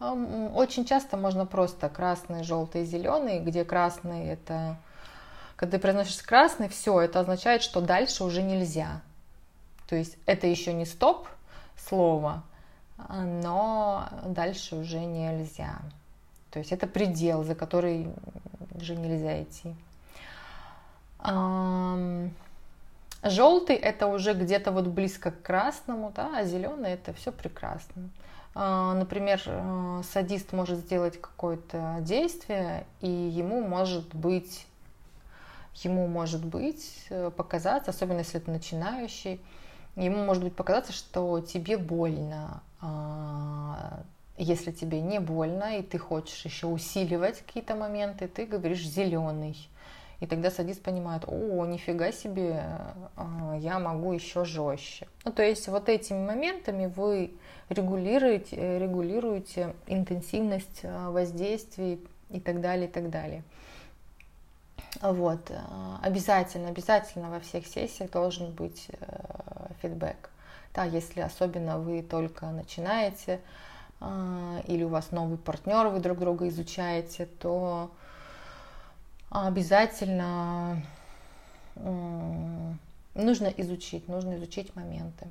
Очень 0.00 0.86
часто 0.86 1.18
можно 1.18 1.44
просто 1.44 1.90
красный, 1.90 2.42
желтый, 2.42 2.86
зеленый, 2.86 3.38
где 3.38 3.66
красный 3.66 4.28
это, 4.28 4.78
когда 5.56 5.76
ты 5.76 5.82
произносишь 5.82 6.22
красный, 6.22 6.70
все, 6.70 6.98
это 7.02 7.20
означает, 7.20 7.62
что 7.62 7.82
дальше 7.82 8.24
уже 8.24 8.42
нельзя. 8.42 9.02
То 9.88 9.96
есть 9.96 10.16
это 10.24 10.46
еще 10.46 10.72
не 10.72 10.86
стоп 10.86 11.28
слово, 11.76 12.42
но 12.96 14.08
дальше 14.24 14.76
уже 14.76 15.00
нельзя. 15.00 15.78
То 16.50 16.60
есть 16.60 16.72
это 16.72 16.86
предел, 16.86 17.44
за 17.44 17.54
который 17.54 18.08
уже 18.74 18.96
нельзя 18.96 19.42
идти. 19.42 19.74
Желтый 23.22 23.76
это 23.76 24.06
уже 24.06 24.32
где-то 24.32 24.72
вот 24.72 24.86
близко 24.86 25.30
к 25.30 25.42
красному, 25.42 26.10
да, 26.16 26.38
а 26.38 26.44
зеленый 26.44 26.92
это 26.92 27.12
все 27.12 27.32
прекрасно. 27.32 28.08
А, 28.54 28.94
например, 28.94 29.40
э, 29.46 30.02
садист 30.12 30.52
может 30.52 30.78
сделать 30.80 31.20
какое-то 31.20 31.98
действие, 32.00 32.86
и 33.00 33.08
ему 33.08 33.60
может 33.62 34.14
быть, 34.14 34.66
ему 35.74 36.08
может 36.08 36.44
быть 36.44 37.06
э, 37.10 37.30
показаться, 37.36 37.90
особенно 37.90 38.18
если 38.18 38.40
это 38.40 38.50
начинающий, 38.50 39.40
ему 39.94 40.24
может 40.24 40.42
быть 40.42 40.56
показаться, 40.56 40.92
что 40.92 41.40
тебе 41.40 41.78
больно, 41.78 42.62
а, 42.80 44.02
если 44.36 44.72
тебе 44.72 45.00
не 45.00 45.20
больно, 45.20 45.78
и 45.78 45.82
ты 45.82 45.98
хочешь 45.98 46.44
еще 46.44 46.66
усиливать 46.66 47.42
какие-то 47.42 47.76
моменты, 47.76 48.26
ты 48.26 48.46
говоришь 48.46 48.84
зеленый. 48.84 49.68
И 50.20 50.26
тогда 50.26 50.50
садист 50.50 50.82
понимает, 50.82 51.24
о, 51.26 51.64
нифига 51.66 52.12
себе, 52.12 52.62
а, 53.16 53.56
я 53.58 53.78
могу 53.78 54.12
еще 54.12 54.44
жестче. 54.44 55.08
Ну, 55.24 55.32
то 55.32 55.42
есть 55.42 55.68
вот 55.68 55.88
этими 55.88 56.24
моментами 56.24 56.86
вы 56.86 57.32
регулируете, 57.70 58.78
регулируете 58.78 59.74
интенсивность 59.86 60.80
а, 60.82 61.10
воздействий 61.10 62.00
и 62.28 62.40
так 62.40 62.60
далее, 62.60 62.88
и 62.88 62.90
так 62.90 63.10
далее. 63.10 63.42
Вот, 65.00 65.50
а, 65.50 66.00
обязательно, 66.02 66.68
обязательно 66.68 67.30
во 67.30 67.40
всех 67.40 67.66
сессиях 67.66 68.10
должен 68.10 68.52
быть 68.52 68.88
э, 68.88 69.72
фидбэк. 69.80 70.30
Да, 70.74 70.84
если 70.84 71.20
особенно 71.20 71.78
вы 71.78 72.02
только 72.02 72.46
начинаете, 72.46 73.40
или 74.66 74.82
у 74.84 74.88
вас 74.88 75.10
новый 75.10 75.36
партнер, 75.36 75.88
вы 75.88 75.98
друг 75.98 76.18
друга 76.20 76.48
изучаете, 76.48 77.26
то 77.26 77.90
обязательно 79.28 80.82
нужно 81.74 83.48
изучить, 83.48 84.08
нужно 84.08 84.36
изучить 84.36 84.74
моменты 84.74 85.26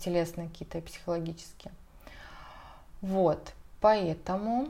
телесные 0.00 0.48
какие-то, 0.48 0.80
психологические. 0.80 1.72
Вот, 3.00 3.54
поэтому 3.80 4.68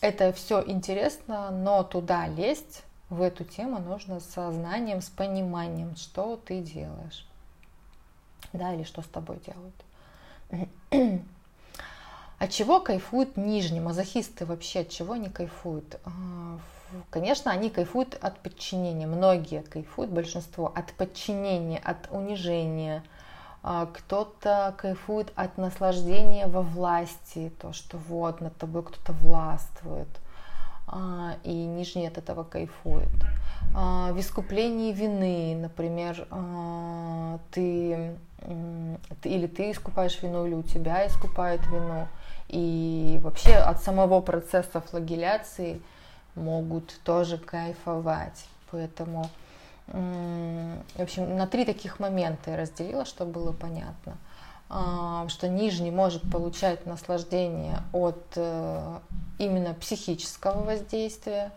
это 0.00 0.32
все 0.32 0.62
интересно, 0.66 1.50
но 1.50 1.82
туда 1.82 2.26
лезть 2.26 2.82
в 3.08 3.22
эту 3.22 3.44
тему 3.44 3.78
нужно 3.78 4.20
с 4.20 4.24
сознанием, 4.26 5.00
с 5.00 5.08
пониманием, 5.08 5.96
что 5.96 6.36
ты 6.36 6.60
делаешь, 6.60 7.26
да, 8.52 8.74
или 8.74 8.82
что 8.82 9.02
с 9.02 9.06
тобой 9.06 9.40
делают. 9.46 9.74
От 12.38 12.50
чего 12.50 12.80
кайфуют 12.80 13.36
нижние 13.36 13.82
мазохисты 13.82 14.46
вообще? 14.46 14.80
От 14.80 14.90
чего 14.90 15.14
они 15.14 15.28
кайфуют? 15.28 15.98
А, 16.90 17.02
конечно, 17.10 17.50
они 17.50 17.70
кайфуют 17.70 18.18
от 18.20 18.38
подчинения. 18.40 19.06
Многие 19.06 19.62
кайфуют, 19.62 20.10
большинство 20.10 20.72
от 20.74 20.92
подчинения, 20.92 21.78
от 21.78 22.08
унижения. 22.10 23.02
А, 23.62 23.86
кто-то 23.86 24.74
кайфует 24.78 25.32
от 25.34 25.58
наслаждения 25.58 26.46
во 26.46 26.62
власти, 26.62 27.52
то, 27.60 27.72
что 27.72 27.98
вот 27.98 28.40
над 28.40 28.56
тобой 28.56 28.82
кто-то 28.82 29.12
властвует. 29.12 30.08
А, 30.86 31.34
и 31.44 31.52
нижние 31.52 32.08
от 32.08 32.18
этого 32.18 32.44
кайфуют. 32.44 33.10
В 33.74 34.18
искуплении 34.18 34.92
вины, 34.92 35.54
например, 35.60 36.26
ты 37.52 38.16
или 39.24 39.46
ты 39.46 39.72
искупаешь 39.72 40.22
вину, 40.22 40.46
или 40.46 40.54
у 40.54 40.62
тебя 40.62 41.06
искупают 41.06 41.66
вину. 41.66 42.08
И 42.48 43.20
вообще 43.22 43.54
от 43.54 43.82
самого 43.82 44.20
процесса 44.20 44.80
флагеляции 44.80 45.82
могут 46.38 47.00
тоже 47.04 47.36
кайфовать. 47.38 48.46
Поэтому, 48.70 49.28
в 49.86 51.02
общем, 51.02 51.36
на 51.36 51.46
три 51.46 51.64
таких 51.64 52.00
момента 52.00 52.50
я 52.50 52.56
разделила, 52.56 53.04
чтобы 53.04 53.32
было 53.32 53.52
понятно. 53.52 54.16
А, 54.70 55.26
что 55.28 55.48
нижний 55.48 55.90
может 55.90 56.30
получать 56.30 56.84
наслаждение 56.84 57.78
от 57.92 58.22
э, 58.36 58.98
именно 59.38 59.72
психического 59.72 60.62
воздействия, 60.62 61.52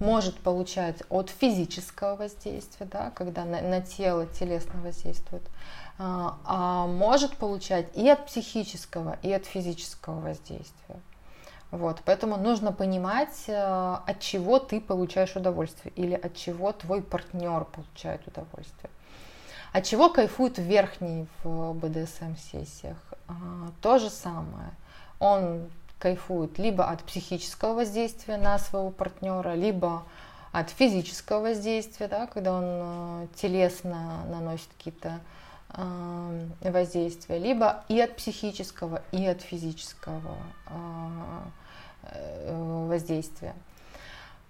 может 0.00 0.36
получать 0.40 0.96
от 1.08 1.30
физического 1.30 2.16
воздействия, 2.16 2.86
да, 2.86 3.10
когда 3.14 3.44
на, 3.44 3.62
на 3.62 3.80
тело 3.80 4.26
телесно 4.26 4.80
воздействует, 4.80 5.42
а, 5.98 6.38
а 6.44 6.86
может 6.86 7.36
получать 7.36 7.86
и 7.96 8.08
от 8.08 8.26
психического, 8.26 9.16
и 9.22 9.32
от 9.32 9.46
физического 9.46 10.20
воздействия. 10.20 10.96
Вот, 11.70 12.00
поэтому 12.04 12.36
нужно 12.36 12.72
понимать, 12.72 13.44
э, 13.48 13.96
от 14.06 14.20
чего 14.20 14.58
ты 14.58 14.80
получаешь 14.80 15.34
удовольствие 15.34 15.92
или 15.96 16.14
от 16.14 16.34
чего 16.36 16.72
твой 16.72 17.02
партнер 17.02 17.64
получает 17.64 18.26
удовольствие. 18.26 18.90
От 19.72 19.84
чего 19.84 20.08
кайфует 20.08 20.58
верхний 20.58 21.26
в 21.42 21.74
БДСМ-сессиях? 21.74 22.96
А, 23.28 23.34
то 23.82 23.98
же 23.98 24.10
самое. 24.10 24.70
Он 25.18 25.68
кайфует 25.98 26.58
либо 26.58 26.88
от 26.88 27.02
психического 27.02 27.74
воздействия 27.74 28.36
на 28.36 28.58
своего 28.58 28.90
партнера, 28.90 29.54
либо 29.54 30.04
от 30.52 30.70
физического 30.70 31.40
воздействия, 31.40 32.08
да, 32.08 32.26
когда 32.26 32.52
он 32.52 32.64
э, 32.64 33.26
телесно 33.34 34.24
наносит 34.30 34.68
какие-то 34.78 35.20
воздействия, 35.68 37.38
либо 37.38 37.84
и 37.88 38.00
от 38.00 38.16
психического, 38.16 39.02
и 39.12 39.26
от 39.26 39.42
физического 39.42 40.36
э, 42.02 42.86
воздействия. 42.88 43.54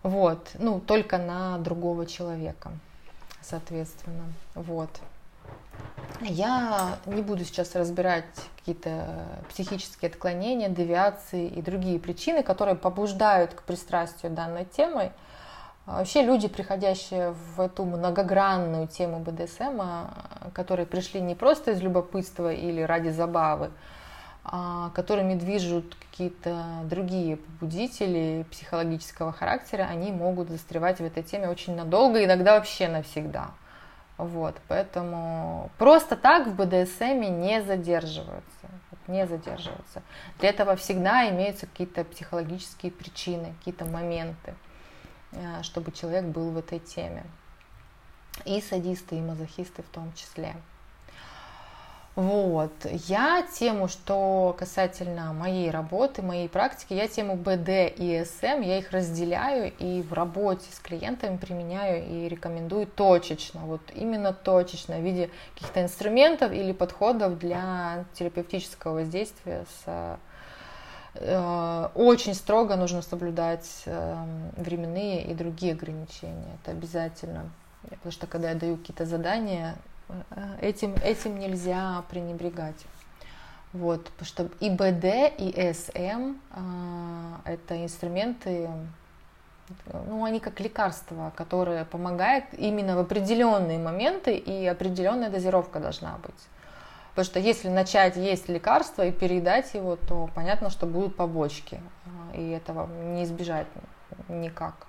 Вот, 0.03 0.51
ну, 0.59 0.79
только 0.79 1.19
на 1.19 1.59
другого 1.59 2.07
человека, 2.07 2.71
соответственно. 3.43 4.25
Вот. 4.55 4.91
Я 6.21 6.99
не 7.07 7.23
буду 7.23 7.45
сейчас 7.45 7.75
разбирать 7.75 8.25
какие-то 8.59 9.27
психические 9.49 10.11
отклонения, 10.11 10.69
девиации 10.69 11.47
и 11.47 11.61
другие 11.61 11.99
причины, 11.99 12.43
которые 12.43 12.77
побуждают 12.77 13.55
к 13.55 13.63
пристрастию 13.63 14.33
данной 14.33 14.65
темой. 14.65 15.13
Вообще 15.87 16.23
люди, 16.23 16.49
приходящие 16.49 17.31
в 17.31 17.61
эту 17.61 17.85
многогранную 17.85 18.89
тему 18.89 19.21
БДСМ, 19.21 19.81
которые 20.53 20.85
пришли 20.85 21.21
не 21.21 21.37
просто 21.37 21.71
из 21.71 21.81
любопытства 21.81 22.53
или 22.53 22.81
ради 22.83 23.11
забавы, 23.11 23.71
а 24.43 24.91
которыми 24.91 25.35
движут 25.35 25.95
какие-то 25.95 26.65
другие 26.85 27.37
побудители 27.37 28.45
психологического 28.51 29.33
характера, 29.33 29.85
они 29.85 30.11
могут 30.11 30.51
застревать 30.51 30.99
в 30.99 31.05
этой 31.05 31.23
теме 31.23 31.49
очень 31.49 31.77
надолго, 31.77 32.25
иногда 32.25 32.57
вообще 32.57 32.89
навсегда. 32.89 33.51
Вот, 34.19 34.57
поэтому 34.67 35.71
просто 35.79 36.17
так 36.17 36.49
в 36.49 36.57
БДСМ 36.57 37.21
не 37.41 37.63
задерживаются, 37.63 38.67
не 39.07 39.25
задерживаются. 39.27 40.03
Для 40.41 40.49
этого 40.49 40.75
всегда 40.75 41.29
имеются 41.29 41.67
какие-то 41.67 42.03
психологические 42.03 42.91
причины, 42.91 43.55
какие-то 43.59 43.85
моменты, 43.85 44.55
чтобы 45.63 45.93
человек 45.93 46.25
был 46.25 46.51
в 46.51 46.59
этой 46.59 46.79
теме. 46.79 47.25
И 48.45 48.61
садисты, 48.61 49.17
и 49.17 49.21
мазохисты 49.21 49.83
в 49.83 49.89
том 49.89 50.13
числе. 50.15 50.55
Вот. 52.17 52.73
Я 53.07 53.43
тему, 53.43 53.89
что 53.89 54.57
касательно 54.59 55.35
моей 55.35 55.71
работы, 55.71 56.23
моей 56.23 56.49
практики, 56.49 56.95
я 56.95 57.09
тему 57.09 57.37
БД 57.37 57.69
и 57.95 58.25
СМ, 58.25 58.63
я 58.63 58.79
их 58.79 58.91
разделяю 58.91 59.71
и 59.79 60.01
в 60.01 60.15
работе 60.15 60.65
с 60.73 60.79
клиентами 60.79 61.37
применяю 61.37 62.07
и 62.09 62.27
рекомендую 62.27 62.87
точечно, 62.87 63.61
вот 63.61 63.83
именно 63.95 64.33
точечно, 64.33 64.97
в 64.97 65.03
виде 65.03 65.29
каких-то 65.55 65.83
инструментов 65.83 66.53
или 66.53 66.73
подходов 66.73 67.39
для 67.39 68.07
терапевтического 68.15 68.95
воздействия 68.95 69.67
с 69.69 69.83
э, 69.85 70.17
очень 71.95 72.35
строго 72.35 72.77
нужно 72.77 73.03
соблюдать 73.03 73.83
э, 73.87 74.17
временные 74.57 75.25
и 75.25 75.35
другие 75.35 75.73
ограничения. 75.73 76.59
Это 76.63 76.73
обязательно. 76.73 77.51
Потому 77.83 78.13
что 78.13 78.27
когда 78.27 78.51
я 78.51 78.55
даю 78.57 78.77
какие-то 78.77 79.07
задания, 79.07 79.77
этим, 80.61 80.95
этим 81.03 81.39
нельзя 81.39 82.03
пренебрегать. 82.11 82.85
Вот, 83.73 84.05
потому 84.05 84.27
что 84.27 84.49
и 84.61 84.71
БД, 84.71 85.35
и 85.39 85.73
СМ 85.75 86.37
а, 86.51 87.41
это 87.45 87.83
инструменты, 87.85 88.71
ну, 89.93 90.25
они 90.25 90.41
как 90.41 90.61
лекарства, 90.61 91.33
которые 91.37 91.85
помогают 91.85 92.47
именно 92.57 92.97
в 92.97 93.01
определенные 93.01 93.79
моменты, 93.79 94.37
и 94.37 94.67
определенная 94.67 95.29
дозировка 95.29 95.81
должна 95.81 96.17
быть. 96.23 96.56
Потому 97.17 97.31
что 97.31 97.41
если 97.41 97.71
начать 97.71 98.17
есть 98.17 98.47
лекарство 98.47 99.07
и 99.07 99.11
передать 99.11 99.73
его, 99.73 99.97
то 99.97 100.29
понятно, 100.35 100.69
что 100.69 100.85
будут 100.85 101.17
побочки, 101.17 101.81
а, 102.05 102.37
и 102.37 102.51
этого 102.51 102.87
не 103.15 103.25
избежать 103.25 103.67
никак. 104.29 104.87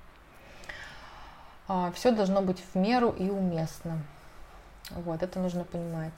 А, 1.70 1.90
Все 1.96 2.12
должно 2.12 2.42
быть 2.42 2.62
в 2.62 2.78
меру 2.78 3.12
и 3.12 3.30
уместно. 3.30 4.02
Вот, 4.92 5.24
это 5.24 5.40
нужно 5.40 5.64
понимать. 5.64 6.12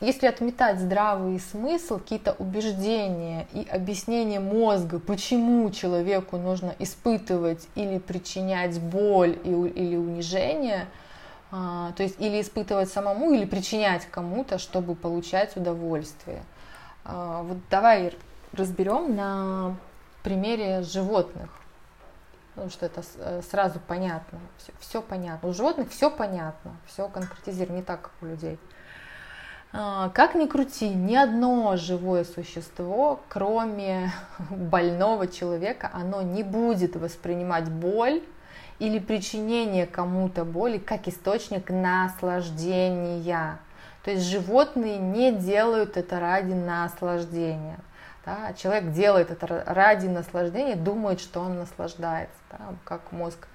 Если 0.00 0.26
отметать 0.26 0.80
здравый 0.80 1.38
смысл, 1.38 1.98
какие-то 1.98 2.32
убеждения 2.38 3.46
и 3.52 3.68
объяснения 3.70 4.40
мозга, 4.40 4.98
почему 4.98 5.70
человеку 5.70 6.38
нужно 6.38 6.74
испытывать 6.78 7.68
или 7.74 7.98
причинять 7.98 8.80
боль 8.80 9.38
или 9.44 9.96
унижение, 9.96 10.86
то 11.50 12.02
есть 12.02 12.20
или 12.20 12.40
испытывать 12.40 12.90
самому, 12.90 13.32
или 13.32 13.44
причинять 13.44 14.06
кому-то, 14.06 14.58
чтобы 14.58 14.94
получать 14.94 15.56
удовольствие. 15.56 16.42
А, 17.04 17.42
вот 17.42 17.58
давай 17.70 18.16
разберем 18.52 19.16
на 19.16 19.76
примере 20.22 20.82
животных 20.82 21.50
потому 22.60 22.70
что 22.70 22.84
это 22.84 23.02
э, 23.16 23.40
сразу 23.48 23.80
понятно, 23.80 24.38
все, 24.58 24.72
все 24.80 25.02
понятно. 25.02 25.48
У 25.48 25.54
животных 25.54 25.88
все 25.90 26.10
понятно, 26.10 26.76
все 26.86 27.08
конкретизируем, 27.08 27.76
не 27.76 27.82
так, 27.82 28.02
как 28.02 28.12
у 28.20 28.26
людей. 28.26 28.58
А, 29.72 30.10
как 30.10 30.34
ни 30.34 30.46
крути, 30.46 30.90
ни 30.90 31.14
одно 31.14 31.76
живое 31.76 32.24
существо, 32.24 33.20
кроме 33.30 34.12
больного 34.50 35.26
человека, 35.26 35.90
оно 35.94 36.20
не 36.20 36.42
будет 36.42 36.96
воспринимать 36.96 37.70
боль 37.70 38.22
или 38.80 38.98
причинение 38.98 39.86
кому-то 39.86 40.44
боли 40.44 40.78
как 40.78 41.06
источник 41.06 41.70
наслаждения. 41.70 43.58
То 44.02 44.10
есть 44.10 44.24
животные 44.24 44.98
не 44.98 45.30
делают 45.32 45.96
это 45.96 46.18
ради 46.18 46.54
наслаждения. 46.54 47.78
Да? 48.24 48.54
Человек 48.54 48.92
делает 48.92 49.30
это 49.30 49.62
ради 49.66 50.06
наслаждения, 50.06 50.76
думает, 50.76 51.20
что 51.20 51.40
он 51.40 51.58
наслаждается, 51.58 52.34
да? 52.50 52.74
как 52.84 53.12
мозг 53.12 53.46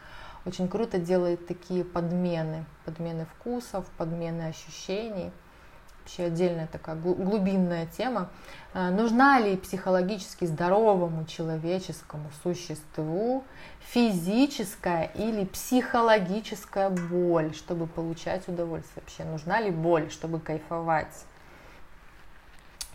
очень 0.45 0.67
круто 0.67 0.99
делает 0.99 1.47
такие 1.47 1.83
подмены, 1.83 2.65
подмены 2.85 3.25
вкусов, 3.25 3.85
подмены 3.97 4.43
ощущений. 4.43 5.31
Вообще 6.05 6.25
отдельная 6.25 6.67
такая 6.67 6.95
глубинная 6.95 7.87
тема. 7.87 8.29
А, 8.75 8.91
нужна 8.91 9.39
ли 9.39 9.57
психологически 9.57 10.45
здоровому 10.45 11.25
человеческому 11.25 12.29
существу 12.43 13.43
физическая 13.79 15.05
или 15.15 15.45
психологическая 15.45 16.91
боль, 16.91 17.55
чтобы 17.55 17.87
получать 17.87 18.47
удовольствие? 18.47 19.01
Вообще 19.03 19.23
нужна 19.23 19.59
ли 19.59 19.71
боль, 19.71 20.11
чтобы 20.11 20.39
кайфовать? 20.39 21.25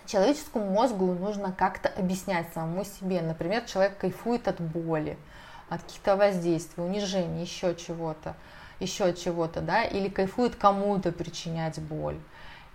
человеческому 0.07 0.71
мозгу 0.71 1.07
нужно 1.07 1.53
как-то 1.53 1.89
объяснять 1.89 2.47
самому 2.55 2.85
себе. 2.85 3.23
Например, 3.23 3.63
человек 3.63 3.99
кайфует 3.99 4.47
от 4.47 4.61
боли, 4.61 5.17
от 5.69 5.83
каких-то 5.83 6.17
воздействий, 6.17 6.85
унижений, 6.85 7.43
еще 7.43 7.75
чего-то, 7.75 8.35
еще 8.79 9.15
чего-то, 9.15 9.61
да, 9.61 9.85
или 9.85 10.09
кайфует 10.09 10.57
кому-то 10.57 11.13
причинять 11.13 11.81
боль. 11.81 12.19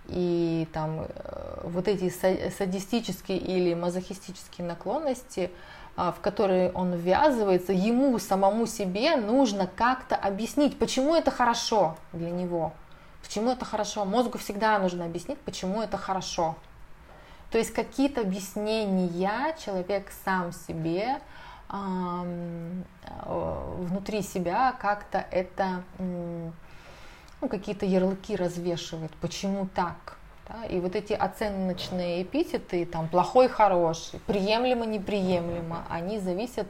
И 0.08 0.68
там 0.72 1.06
э, 1.08 1.60
вот 1.64 1.88
эти 1.88 2.08
садистические 2.08 3.38
или 3.38 3.74
мазохистические 3.74 4.66
наклонности, 4.66 5.50
а, 5.96 6.12
в 6.12 6.20
которые 6.20 6.70
он 6.72 6.94
ввязывается, 6.94 7.72
ему 7.72 8.18
самому 8.18 8.66
себе 8.66 9.16
нужно 9.16 9.66
как-то 9.66 10.14
объяснить, 10.14 10.78
почему 10.78 11.14
это 11.14 11.30
хорошо 11.30 11.96
для 12.12 12.30
него, 12.30 12.72
почему 13.22 13.50
это 13.50 13.64
хорошо. 13.64 14.04
Мозгу 14.04 14.38
всегда 14.38 14.78
нужно 14.78 15.06
объяснить, 15.06 15.38
почему 15.40 15.82
это 15.82 15.96
хорошо. 15.96 16.54
То 17.50 17.58
есть 17.58 17.72
какие-то 17.72 18.20
объяснения 18.20 19.56
человек 19.64 20.12
сам 20.24 20.52
себе 20.52 21.20
э, 21.70 22.82
внутри 23.78 24.22
себя 24.22 24.74
как-то 24.78 25.24
это 25.30 25.82
ну, 27.46 27.48
какие-то 27.48 27.86
ярлыки 27.86 28.34
развешивает. 28.34 29.12
Почему 29.20 29.68
так? 29.72 30.16
Да? 30.48 30.64
И 30.64 30.80
вот 30.80 30.96
эти 30.96 31.12
оценочные 31.12 32.24
эпитеты, 32.24 32.84
там 32.84 33.08
плохой, 33.08 33.48
хороший, 33.48 34.18
приемлемо, 34.26 34.84
неприемлемо, 34.84 35.84
они 35.88 36.18
зависят 36.18 36.66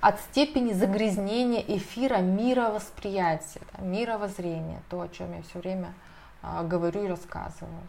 от 0.00 0.20
степени 0.20 0.74
загрязнения 0.74 1.60
эфира 1.60 2.18
мировосприятия, 2.18 3.62
да, 3.72 3.84
мировоззрения, 3.84 4.80
то, 4.88 5.00
о 5.00 5.08
чем 5.08 5.34
я 5.34 5.42
все 5.42 5.58
время 5.58 5.92
а, 6.40 6.62
говорю 6.62 7.02
и 7.04 7.08
рассказываю. 7.08 7.82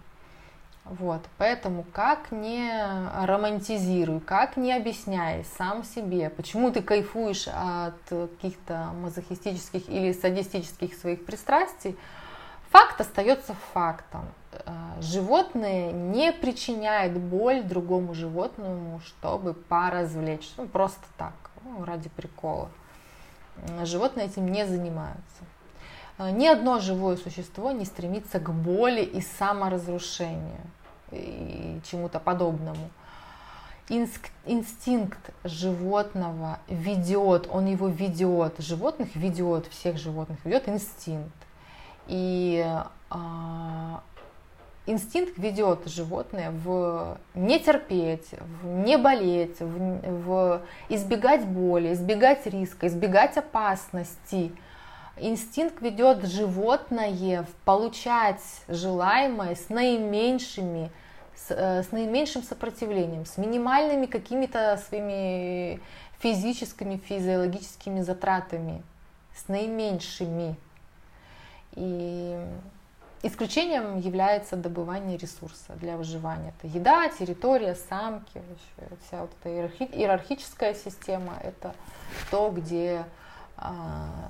Вот, 0.90 1.22
поэтому 1.38 1.86
как 1.92 2.32
не 2.32 2.72
романтизируй, 3.26 4.22
как 4.22 4.56
не 4.56 4.72
объясняй 4.72 5.44
сам 5.58 5.84
себе, 5.84 6.30
почему 6.30 6.72
ты 6.72 6.82
кайфуешь 6.82 7.50
от 7.50 8.00
каких-то 8.10 8.92
мазохистических 9.02 9.90
или 9.90 10.14
садистических 10.14 10.94
своих 10.94 11.26
пристрастий, 11.26 11.98
факт 12.70 13.02
остается 13.02 13.54
фактом. 13.74 14.26
Э, 14.54 15.02
животные 15.02 15.92
не 15.92 16.32
причиняют 16.32 17.18
боль 17.18 17.64
другому 17.64 18.14
животному, 18.14 19.02
чтобы 19.02 19.54
поразвлечь, 19.54 20.50
ну 20.56 20.68
просто 20.68 21.04
так, 21.18 21.34
ну, 21.66 21.84
ради 21.84 22.08
прикола. 22.08 22.70
Животные 23.84 24.28
этим 24.28 24.48
не 24.50 24.66
занимаются. 24.66 25.44
Э, 26.18 26.32
ни 26.32 26.48
одно 26.48 26.80
живое 26.80 27.18
существо 27.18 27.72
не 27.72 27.84
стремится 27.84 28.40
к 28.40 28.54
боли 28.54 29.02
и 29.02 29.20
саморазрушению 29.20 30.62
и 31.12 31.80
чему-то 31.90 32.20
подобному. 32.20 32.90
Инстинкт 33.90 35.34
животного 35.46 36.60
ведет, 36.68 37.48
он 37.50 37.68
его 37.68 37.88
ведет, 37.88 38.56
животных 38.60 39.16
ведет, 39.16 39.68
всех 39.68 39.98
животных 39.98 40.40
ведет 40.44 40.68
инстинкт. 40.68 41.32
И 42.08 42.66
а, 43.10 44.02
инстинкт 44.88 45.38
ведет 45.38 45.88
животное 45.88 46.52
в 46.52 47.18
не 47.36 47.60
терпеть, 47.60 48.28
в 48.62 48.66
не 48.66 48.98
болеть, 48.98 49.60
в, 49.60 50.24
в 50.24 50.62
избегать 50.90 51.46
боли, 51.46 51.94
избегать 51.94 52.46
риска, 52.46 52.88
избегать 52.88 53.38
опасности, 53.38 54.52
Инстинкт 55.20 55.82
ведет 55.82 56.26
животное 56.26 57.46
получать 57.66 58.42
желаемое 58.68 59.56
с 59.56 59.70
наименьшими, 59.70 60.92
с, 61.36 61.52
э, 61.52 61.84
с 61.84 61.92
наименьшим 61.92 62.44
сопротивлением, 62.44 63.26
с 63.26 63.38
минимальными 63.38 64.06
какими-то 64.06 64.82
своими 64.88 65.80
физическими, 66.20 66.98
физиологическими 66.98 68.02
затратами, 68.02 68.84
с 69.36 69.48
наименьшими. 69.48 70.56
И 71.74 72.40
исключением 73.24 74.00
является 74.00 74.56
добывание 74.56 75.18
ресурса 75.18 75.74
для 75.76 75.98
выживания. 75.98 76.54
Это 76.60 76.68
еда, 76.68 77.10
территория, 77.10 77.76
самки, 77.76 78.42
вся 79.08 79.22
вот 79.22 79.32
эта 79.44 79.68
иерархическая 79.96 80.74
система, 80.74 81.34
это 81.44 81.74
то, 82.32 82.50
где 82.50 83.06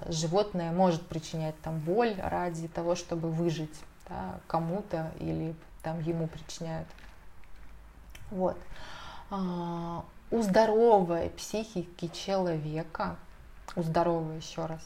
животное 0.07 0.71
может 0.71 1.05
причинять 1.05 1.59
там 1.61 1.79
боль 1.79 2.15
ради 2.17 2.67
того, 2.67 2.95
чтобы 2.95 3.29
выжить 3.29 3.77
да, 4.09 4.39
кому-то 4.47 5.11
или 5.19 5.53
там 5.83 5.99
ему 6.01 6.27
причиняют. 6.27 6.87
Вот. 8.31 8.57
А, 9.29 10.03
у 10.31 10.41
здоровой 10.41 11.29
психики 11.31 12.07
человека, 12.07 13.15
у 13.75 13.83
здоровой 13.83 14.37
еще 14.37 14.65
раз, 14.65 14.81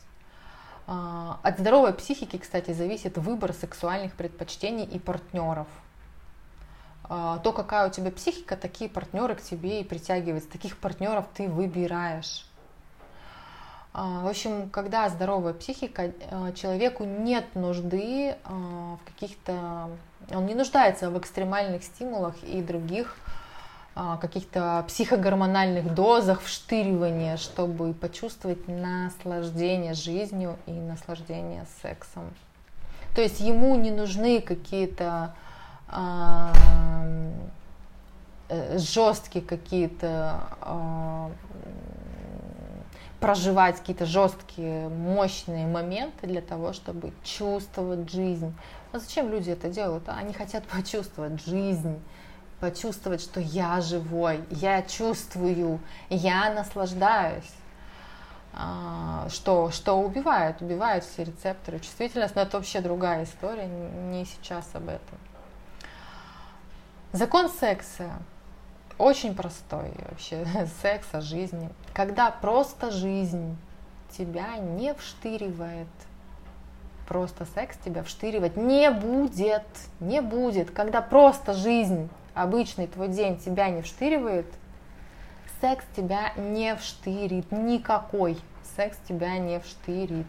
а, 0.88 1.40
от 1.44 1.60
здоровой 1.60 1.94
психики, 1.94 2.38
кстати, 2.38 2.72
зависит 2.74 3.18
выбор 3.18 3.54
сексуальных 3.54 4.14
предпочтений 4.14 4.86
и 4.86 5.00
партнеров. 5.00 5.68
То, 7.08 7.52
какая 7.54 7.90
у 7.90 7.92
тебя 7.92 8.10
психика, 8.10 8.56
такие 8.56 8.90
партнеры 8.90 9.36
к 9.36 9.42
тебе 9.42 9.82
и 9.82 9.84
притягиваются. 9.84 10.50
Таких 10.50 10.78
партнеров 10.78 11.26
ты 11.34 11.50
выбираешь. 11.50 12.46
А, 13.94 14.24
в 14.24 14.28
общем, 14.28 14.70
когда 14.70 15.10
здоровая 15.10 15.54
психика, 15.54 16.12
а, 16.30 16.52
человеку 16.54 17.04
нет 17.04 17.56
нужды 17.56 18.36
а, 18.44 18.98
в 18.98 19.06
каких-то... 19.06 19.90
Он 20.34 20.46
не 20.46 20.56
нуждается 20.56 21.10
в 21.10 21.18
экстремальных 21.18 21.84
стимулах 21.84 22.36
и 22.44 22.62
других 22.62 23.18
каких-то 24.22 24.86
психогормональных 24.88 25.94
дозах 25.94 26.42
вштыривания, 26.42 27.36
чтобы 27.36 27.94
почувствовать 27.94 28.66
наслаждение 28.70 29.94
жизнью 29.94 30.58
и 30.66 30.72
наслаждение 30.72 31.66
сексом. 31.82 32.34
То 33.14 33.22
есть 33.22 33.42
ему 33.42 33.76
не 33.76 33.92
нужны 33.92 34.40
какие-то 34.40 35.36
э, 35.90 36.54
жесткие 38.78 39.44
какие-то 39.44 40.40
проживать 43.22 43.78
какие-то 43.78 44.06
жесткие, 44.06 44.90
мощные 44.90 45.68
моменты 45.68 46.26
для 46.26 46.42
того, 46.42 46.74
чтобы 46.74 47.14
чувствовать 47.24 48.12
жизнь. 48.12 48.54
А 48.92 49.00
зачем 49.00 49.30
люди 49.30 49.52
это 49.52 49.70
делают? 49.70 50.10
Они 50.10 50.34
хотят 50.34 50.66
почувствовать 50.66 51.42
жизнь, 51.46 52.02
почувствовать, 52.60 53.22
что 53.22 53.40
я 53.40 53.80
живой, 53.80 54.44
я 54.50 54.82
чувствую, 54.82 55.80
я 56.10 56.52
наслаждаюсь. 56.52 57.54
А, 58.54 59.28
что, 59.30 59.72
что 59.72 59.94
убивает, 59.94 60.62
убивает 60.62 61.06
все 61.06 61.24
рецепторы. 61.24 61.80
Чувствительность, 61.80 62.36
но 62.36 62.42
это 62.42 62.58
вообще 62.58 62.82
другая 62.82 63.24
история, 63.24 63.68
не 63.68 64.26
сейчас 64.26 64.68
об 64.74 64.90
этом. 64.90 65.18
Закон 67.14 67.50
секса 67.50 68.10
очень 69.02 69.34
простой 69.34 69.92
вообще 70.10 70.46
секс 70.82 71.08
о 71.12 71.22
жизни. 71.22 71.70
Когда 71.94 72.30
просто 72.30 72.92
жизнь 72.92 73.58
тебя 74.16 74.58
не 74.58 74.94
вштыривает, 74.94 75.88
просто 77.08 77.46
секс 77.56 77.78
тебя 77.84 78.04
вштыривать 78.04 78.56
не 78.56 78.92
будет, 78.92 79.66
не 80.00 80.22
будет. 80.22 80.72
Когда 80.72 81.02
просто 81.02 81.54
жизнь, 81.54 82.10
обычный 82.34 82.88
твой 82.88 83.08
день 83.08 83.38
тебя 83.38 83.70
не 83.70 83.82
вштыривает, 83.82 84.46
секс 85.62 85.84
тебя 85.96 86.34
не 86.38 86.76
вштырит, 86.76 87.52
никакой 87.52 88.38
секс 88.76 88.98
тебя 89.08 89.38
не 89.40 89.60
вштырит. 89.60 90.28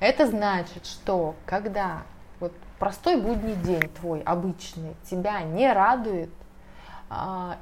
Это 0.00 0.26
значит, 0.26 0.86
что 0.86 1.34
когда 1.46 2.02
вот 2.40 2.52
простой 2.78 3.20
будний 3.20 3.54
день 3.54 3.88
твой, 4.00 4.22
обычный, 4.22 4.96
тебя 5.08 5.42
не 5.42 5.70
радует, 5.72 6.30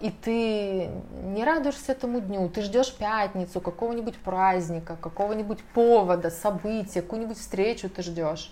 и 0.00 0.10
ты 0.10 0.88
не 1.12 1.44
радуешься 1.44 1.92
этому 1.92 2.20
дню, 2.20 2.48
ты 2.48 2.62
ждешь 2.62 2.94
пятницу, 2.94 3.60
какого-нибудь 3.60 4.16
праздника, 4.18 4.96
какого-нибудь 4.96 5.62
повода, 5.74 6.30
события, 6.30 7.02
какую-нибудь 7.02 7.38
встречу 7.38 7.90
ты 7.90 8.02
ждешь, 8.02 8.50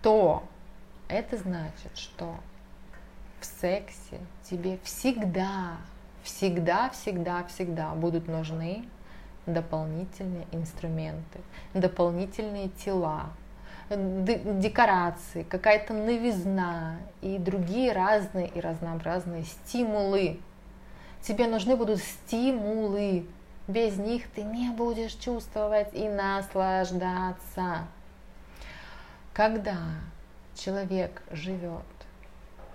то 0.00 0.44
это 1.08 1.36
значит, 1.36 1.96
что 1.96 2.36
в 3.40 3.44
сексе 3.44 4.20
тебе 4.48 4.78
всегда, 4.84 5.76
всегда, 6.22 6.90
всегда, 6.90 7.44
всегда 7.44 7.90
будут 7.94 8.28
нужны 8.28 8.84
дополнительные 9.46 10.46
инструменты, 10.52 11.40
дополнительные 11.74 12.68
тела, 12.68 13.30
декорации, 13.96 15.42
какая-то 15.42 15.92
новизна 15.92 16.96
и 17.20 17.38
другие 17.38 17.92
разные 17.92 18.48
и 18.48 18.60
разнообразные 18.60 19.44
стимулы. 19.44 20.40
Тебе 21.22 21.46
нужны 21.46 21.76
будут 21.76 22.00
стимулы. 22.00 23.26
Без 23.68 23.96
них 23.96 24.28
ты 24.30 24.42
не 24.42 24.70
будешь 24.70 25.12
чувствовать 25.12 25.94
и 25.94 26.08
наслаждаться. 26.08 27.86
Когда 29.32 29.78
человек 30.54 31.22
живет 31.30 31.84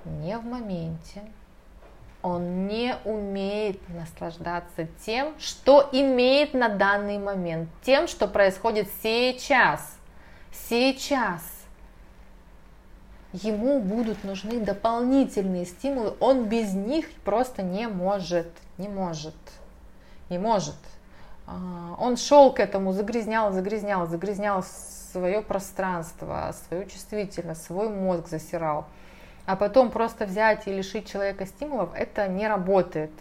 не 0.06 0.38
в 0.38 0.46
моменте, 0.46 1.24
он 2.22 2.68
не 2.68 2.96
умеет 3.06 3.80
наслаждаться 3.90 4.88
тем, 5.06 5.34
что 5.40 5.88
имеет 5.92 6.54
на 6.54 6.70
данный 6.70 7.20
момент, 7.20 7.70
тем, 7.84 8.08
что 8.08 8.28
происходит 8.28 8.88
сейчас– 9.02 9.97
сейчас 10.70 11.42
ему 13.34 13.80
будут 13.80 14.24
нужны 14.24 14.60
дополнительные 14.60 15.66
стимулы, 15.66 16.14
он 16.20 16.46
без 16.46 16.74
них 16.74 17.12
просто 17.24 17.62
не 17.62 17.88
может, 17.88 18.48
не 18.78 18.88
может, 18.88 19.36
не 20.30 20.38
может. 20.38 20.76
А, 21.46 21.96
он 22.00 22.18
шел 22.18 22.54
к 22.54 22.60
этому, 22.60 22.94
загрязнял, 22.94 23.52
загрязнял, 23.52 24.08
загрязнял 24.08 24.64
свое 25.12 25.42
пространство, 25.42 26.54
свою 26.68 26.86
чувствительность, 26.86 27.64
свой 27.64 27.90
мозг 27.90 28.28
засирал. 28.28 28.86
А 29.46 29.56
потом 29.56 29.92
просто 29.92 30.26
взять 30.26 30.68
и 30.68 30.74
лишить 30.74 31.10
человека 31.10 31.46
стимулов, 31.46 31.90
это 31.96 32.28
не 32.28 32.48
работает. 32.48 33.12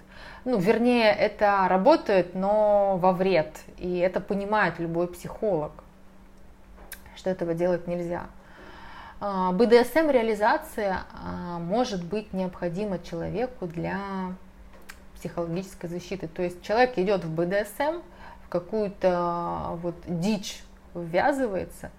Ну, 0.44 0.58
вернее, 0.58 1.12
это 1.12 1.66
работает, 1.68 2.34
но 2.34 2.96
во 2.96 3.12
вред. 3.12 3.60
И 3.78 3.98
это 3.98 4.20
понимает 4.20 4.80
любой 4.80 5.06
психолог 5.06 5.72
что 7.16 7.30
этого 7.30 7.54
делать 7.54 7.86
нельзя. 7.86 8.26
А, 9.18 9.52
БДСМ 9.52 10.10
реализация 10.10 11.04
а, 11.12 11.58
может 11.58 12.04
быть 12.04 12.32
необходима 12.32 12.98
человеку 12.98 13.66
для 13.66 14.34
психологической 15.16 15.88
защиты. 15.88 16.28
То 16.28 16.42
есть 16.42 16.62
человек 16.62 16.98
идет 16.98 17.24
в 17.24 17.34
БДСМ, 17.34 18.02
в 18.44 18.48
какую-то 18.48 19.10
а, 19.12 19.78
вот 19.82 19.96
дичь 20.06 20.62
ввязывается 20.94 21.90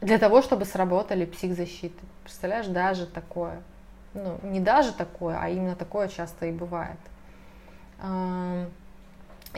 для 0.00 0.18
того, 0.18 0.40
чтобы 0.40 0.64
сработали 0.64 1.26
психзащиты. 1.26 1.98
Представляешь, 2.24 2.66
даже 2.66 3.06
такое. 3.06 3.62
Ну, 4.14 4.38
не 4.42 4.60
даже 4.60 4.92
такое, 4.92 5.38
а 5.38 5.50
именно 5.50 5.76
такое 5.76 6.08
часто 6.08 6.46
и 6.46 6.52
бывает. 6.52 6.98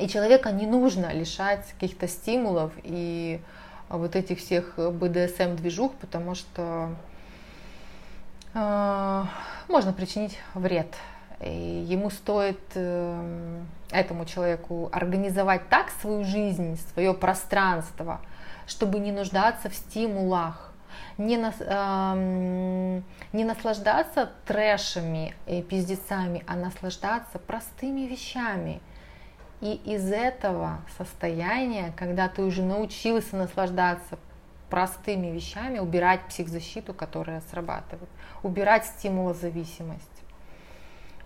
И 0.00 0.08
человека 0.08 0.50
не 0.52 0.66
нужно 0.66 1.12
лишать 1.12 1.64
каких-то 1.78 2.06
стимулов 2.06 2.72
и 2.82 3.40
вот 3.88 4.16
этих 4.16 4.38
всех 4.38 4.74
БДСМ-движух, 4.76 5.92
потому 5.94 6.34
что 6.34 6.90
э, 8.54 9.24
можно 9.68 9.92
причинить 9.92 10.38
вред. 10.54 10.94
И 11.40 11.84
ему 11.88 12.11
стоит 12.11 12.61
э, 12.74 13.62
этому 13.90 14.24
человеку 14.26 14.90
организовать 14.92 15.68
так 15.68 15.90
свою 16.00 16.24
жизнь, 16.24 16.78
свое 16.92 17.14
пространство, 17.14 18.20
чтобы 18.66 18.98
не 18.98 19.12
нуждаться 19.12 19.70
в 19.70 19.74
стимулах, 19.74 20.72
не, 21.16 21.37
нас, 21.38 21.54
э, 21.61 23.00
не 23.32 23.44
наслаждаться 23.44 24.30
трэшами 24.46 25.34
и 25.46 25.62
пиздецами, 25.62 26.44
а 26.46 26.56
наслаждаться 26.56 27.38
простыми 27.38 28.02
вещами– 28.02 28.80
и 29.61 29.75
из 29.85 30.11
этого 30.12 30.79
состояния, 30.97 31.92
когда 31.97 32.29
ты 32.29 32.42
уже 32.42 32.62
научился 32.62 33.37
наслаждаться 33.37 34.18
простыми 34.71 35.29
вещами, 35.29 35.79
убирать 35.79 36.21
психзащиту, 36.29 36.94
которая 36.94 37.42
срабатывает, 37.51 38.09
убирать 38.42 38.87
стимулозависимость. 38.87 40.05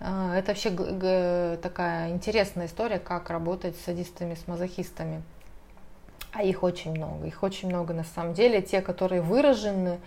А, 0.00 0.36
это 0.36 0.48
вообще 0.48 0.70
такая 1.62 2.10
интересная 2.10 2.66
история, 2.66 2.98
как 2.98 3.30
работать 3.30 3.76
с 3.76 3.84
садистами, 3.84 4.34
с 4.34 4.48
мазохистами. 4.48 5.22
А 6.32 6.42
их 6.42 6.62
очень 6.62 6.92
много, 6.92 7.26
их 7.26 7.42
очень 7.42 7.68
много 7.68 7.92
на 7.92 8.04
самом 8.04 8.32
деле. 8.32 8.62
Те, 8.62 8.80
которые 8.80 9.20
выражены, 9.20 10.00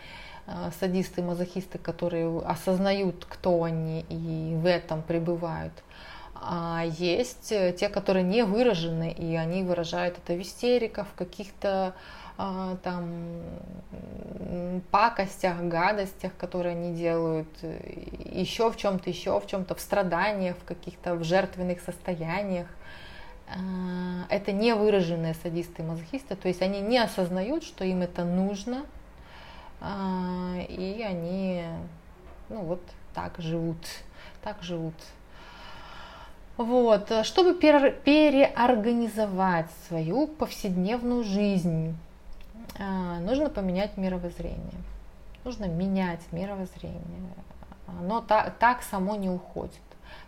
э, 0.48 0.72
садисты, 0.80 1.22
мазохисты, 1.22 1.78
которые 1.78 2.40
осознают, 2.40 3.26
кто 3.30 3.64
они 3.64 4.04
и 4.10 4.56
в 4.56 4.66
этом 4.66 5.04
пребывают. 5.04 5.72
А 6.48 6.84
есть 6.86 7.52
э, 7.52 7.74
те, 7.74 7.90
которые 7.90 8.22
не 8.22 8.44
выражены, 8.44 9.12
и 9.12 9.36
они 9.36 9.64
выражают 9.64 10.20
это 10.20 10.34
в 10.34 10.42
истериках, 10.42 11.08
в 11.08 11.16
каких-то 11.16 11.96
а, 12.38 12.76
там 12.84 13.42
пакостях, 14.92 15.58
гадостях, 15.62 16.36
которые 16.38 16.76
они 16.76 16.94
делают, 16.94 17.48
еще 17.64 18.70
в 18.70 18.78
чем-то, 18.78 19.10
еще 19.10 19.40
в 19.40 19.48
чем-то, 19.48 19.74
в 19.74 19.80
страданиях, 19.80 20.56
в 20.58 20.66
каких-то 20.66 21.16
в 21.16 21.24
жертвенных 21.24 21.82
состояниях. 21.82 22.68
А, 23.48 24.28
это 24.30 24.52
не 24.52 24.76
выраженные 24.76 25.34
садисты 25.34 25.82
и 25.82 25.86
мазохисты, 25.86 26.36
то 26.36 26.48
есть 26.48 26.62
они 26.62 26.80
не 26.80 27.00
осознают, 27.00 27.64
что 27.64 27.86
им 27.86 28.04
это 28.04 28.24
нужно, 28.24 28.86
а, 29.82 30.58
и 30.70 31.02
они, 31.02 31.64
ну 32.50 32.62
вот 32.62 32.84
так 33.16 33.34
живут, 33.40 33.78
так 34.44 34.62
живут. 34.62 34.94
Вот, 36.58 37.12
чтобы 37.26 37.54
переорганизовать 37.54 39.68
свою 39.88 40.28
повседневную 40.28 41.24
жизнь, 41.24 41.96
а, 42.80 43.20
нужно 43.20 43.50
поменять 43.50 43.98
мировоззрение. 43.98 44.82
Нужно 45.44 45.66
менять 45.66 46.22
мировоззрение. 46.32 47.02
Оно 47.88 48.22
так, 48.22 48.58
так 48.58 48.84
само 48.84 49.16
не 49.16 49.30
уходит. 49.30 49.74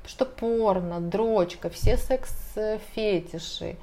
Потому 0.02 0.10
что 0.10 0.26
порно, 0.26 1.00
дрочка, 1.00 1.70
все 1.70 1.98
секс-фетиши, 1.98 3.78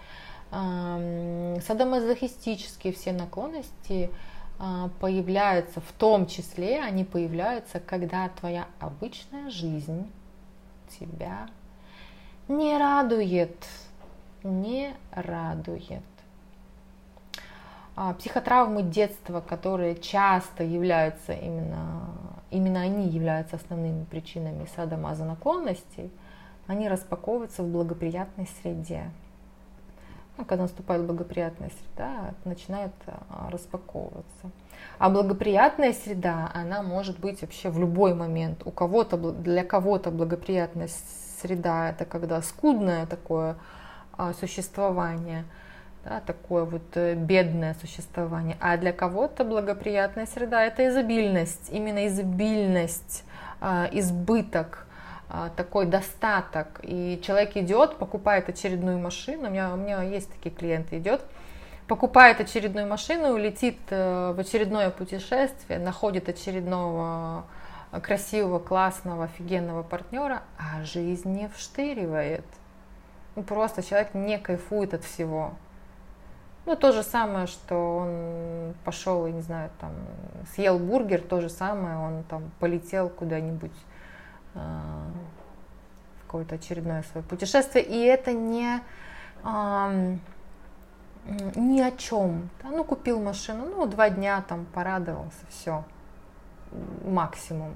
садомазохистические 0.51 2.93
все 2.93 3.13
наклонности 3.13 4.11
а, 4.59 4.91
появляются, 5.01 5.81
в 5.81 5.93
том 5.99 6.27
числе 6.27 6.81
они 6.81 7.05
появляются, 7.05 7.81
когда 7.81 8.29
твоя 8.29 8.67
обычная 8.79 9.51
жизнь 9.51 10.07
тебя 10.99 11.49
не 12.49 12.77
радует, 12.77 13.57
не 14.43 14.95
радует. 15.13 16.03
А, 17.97 18.13
психотравмы 18.15 18.83
детства, 18.83 19.41
которые 19.41 19.97
часто 19.97 20.65
являются 20.65 21.33
именно, 21.33 22.11
именно 22.51 22.81
они 22.81 23.09
являются 23.09 23.57
основными 23.57 24.05
причинами 24.05 24.67
садомаза 24.75 25.25
наклонностей, 25.25 26.11
они 26.67 26.89
распаковываются 26.89 27.63
в 27.63 27.69
благоприятной 27.71 28.49
среде. 28.61 29.11
Ну, 30.37 30.45
когда 30.45 30.65
наступает 30.65 31.07
благоприятная 31.07 31.71
среда, 31.71 32.35
начинает 32.45 32.93
а, 33.07 33.49
распаковываться. 33.53 34.51
А 34.99 35.09
благоприятная 35.09 35.93
среда, 35.93 36.51
она 36.53 36.83
может 36.83 37.21
быть 37.21 37.43
вообще 37.43 37.71
в 37.71 37.79
любой 37.79 38.15
момент. 38.15 38.63
У 38.65 38.73
кого-то, 38.73 39.17
для 39.17 39.63
кого-то 39.63 40.11
благоприятная 40.11 40.89
среда 41.45 41.91
это 41.91 42.05
когда 42.05 42.41
скудное 42.43 43.07
такое 43.07 43.57
а, 44.17 44.33
существование– 44.33 45.45
да, 46.05 46.21
такое 46.21 46.65
вот 46.65 46.97
э, 46.97 47.15
бедное 47.15 47.75
существование. 47.81 48.57
А 48.61 48.77
для 48.77 48.93
кого-то 48.93 49.45
благоприятная 49.45 50.27
среда– 50.27 50.63
это 50.67 50.87
изобильность, 50.89 51.71
именно 51.71 52.07
изобильность, 52.07 53.25
а, 53.61 53.89
избыток, 53.93 54.87
а, 55.31 55.51
такой 55.57 55.87
достаток. 55.87 56.81
И 56.83 57.21
человек 57.25 57.57
идет, 57.57 57.97
покупает 57.97 58.49
очередную 58.49 58.99
машину, 58.99 59.49
у 59.49 59.51
меня, 59.51 59.73
у 59.73 59.77
меня 59.77 60.03
есть 60.03 60.31
такие 60.31 60.55
клиенты, 60.55 60.99
идет, 60.99 61.23
покупает 61.87 62.41
очередную 62.41 62.87
машину, 62.87 63.37
летит 63.37 63.79
э, 63.89 64.33
в 64.37 64.41
очередное 64.41 64.91
путешествие, 64.91 65.79
находит 65.79 66.29
очередного 66.29 67.45
красивого, 68.01 68.59
классного, 68.59 69.25
офигенного 69.25 69.83
партнера, 69.83 70.43
а 70.59 70.83
жизнь 70.85 71.31
не 71.31 71.49
вштыривает. 71.49 72.45
Ну, 73.37 73.43
просто 73.43 73.83
человек 73.83 74.15
не 74.15 74.39
кайфует 74.39 74.95
от 74.95 75.05
всего. 75.05 75.55
Ну, 76.67 76.77
то 76.77 76.93
же 76.93 77.03
самое, 77.03 77.47
что 77.47 77.99
он 77.99 78.75
пошел, 78.85 79.27
я 79.27 79.33
не 79.33 79.43
знаю, 79.43 79.71
там, 79.81 79.93
съел 80.55 80.79
бургер, 80.79 81.21
то 81.21 81.41
же 81.41 81.51
самое, 81.51 81.99
он 81.99 82.23
там 82.25 82.51
полетел 82.59 83.11
куда-нибудь 83.11 83.75
э, 84.55 84.59
в 84.59 86.27
какое-то 86.27 86.55
очередное 86.55 87.03
свое 87.03 87.27
путешествие. 87.27 87.85
И 87.85 88.01
это 88.05 88.33
не, 88.33 88.81
э, 89.45 90.17
ни 91.55 91.81
о 91.83 91.91
чем. 91.91 92.49
Да? 92.63 92.71
Ну, 92.71 92.83
купил 92.83 93.21
машину, 93.21 93.67
ну, 93.67 93.85
два 93.85 94.09
дня 94.09 94.43
там 94.49 94.65
порадовался, 94.65 95.45
все, 95.51 95.85
максимум. 97.05 97.75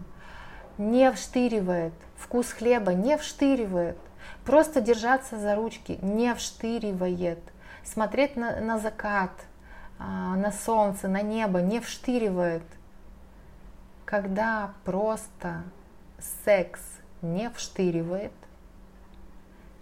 Не 0.79 1.11
вштыривает, 1.13 1.95
вкус 2.17 2.53
хлеба 2.53 2.95
не 2.95 3.17
вштыривает. 3.17 3.99
Просто 4.45 4.81
держаться 4.81 5.39
за 5.39 5.55
ручки 5.55 5.99
не 6.03 6.35
вштыривает– 6.35 7.41
смотреть 7.89 8.37
на, 8.37 8.61
на 8.61 8.79
закат, 8.79 9.33
а, 9.99 10.37
на 10.37 10.53
солнце, 10.53 11.09
на 11.09 11.23
небо 11.23 11.61
не 11.61 11.81
вштыривает. 11.81 12.63
Когда 14.05 14.73
просто 14.85 15.63
секс 16.45 16.81
не 17.23 17.51
вштыривает, 17.51 18.33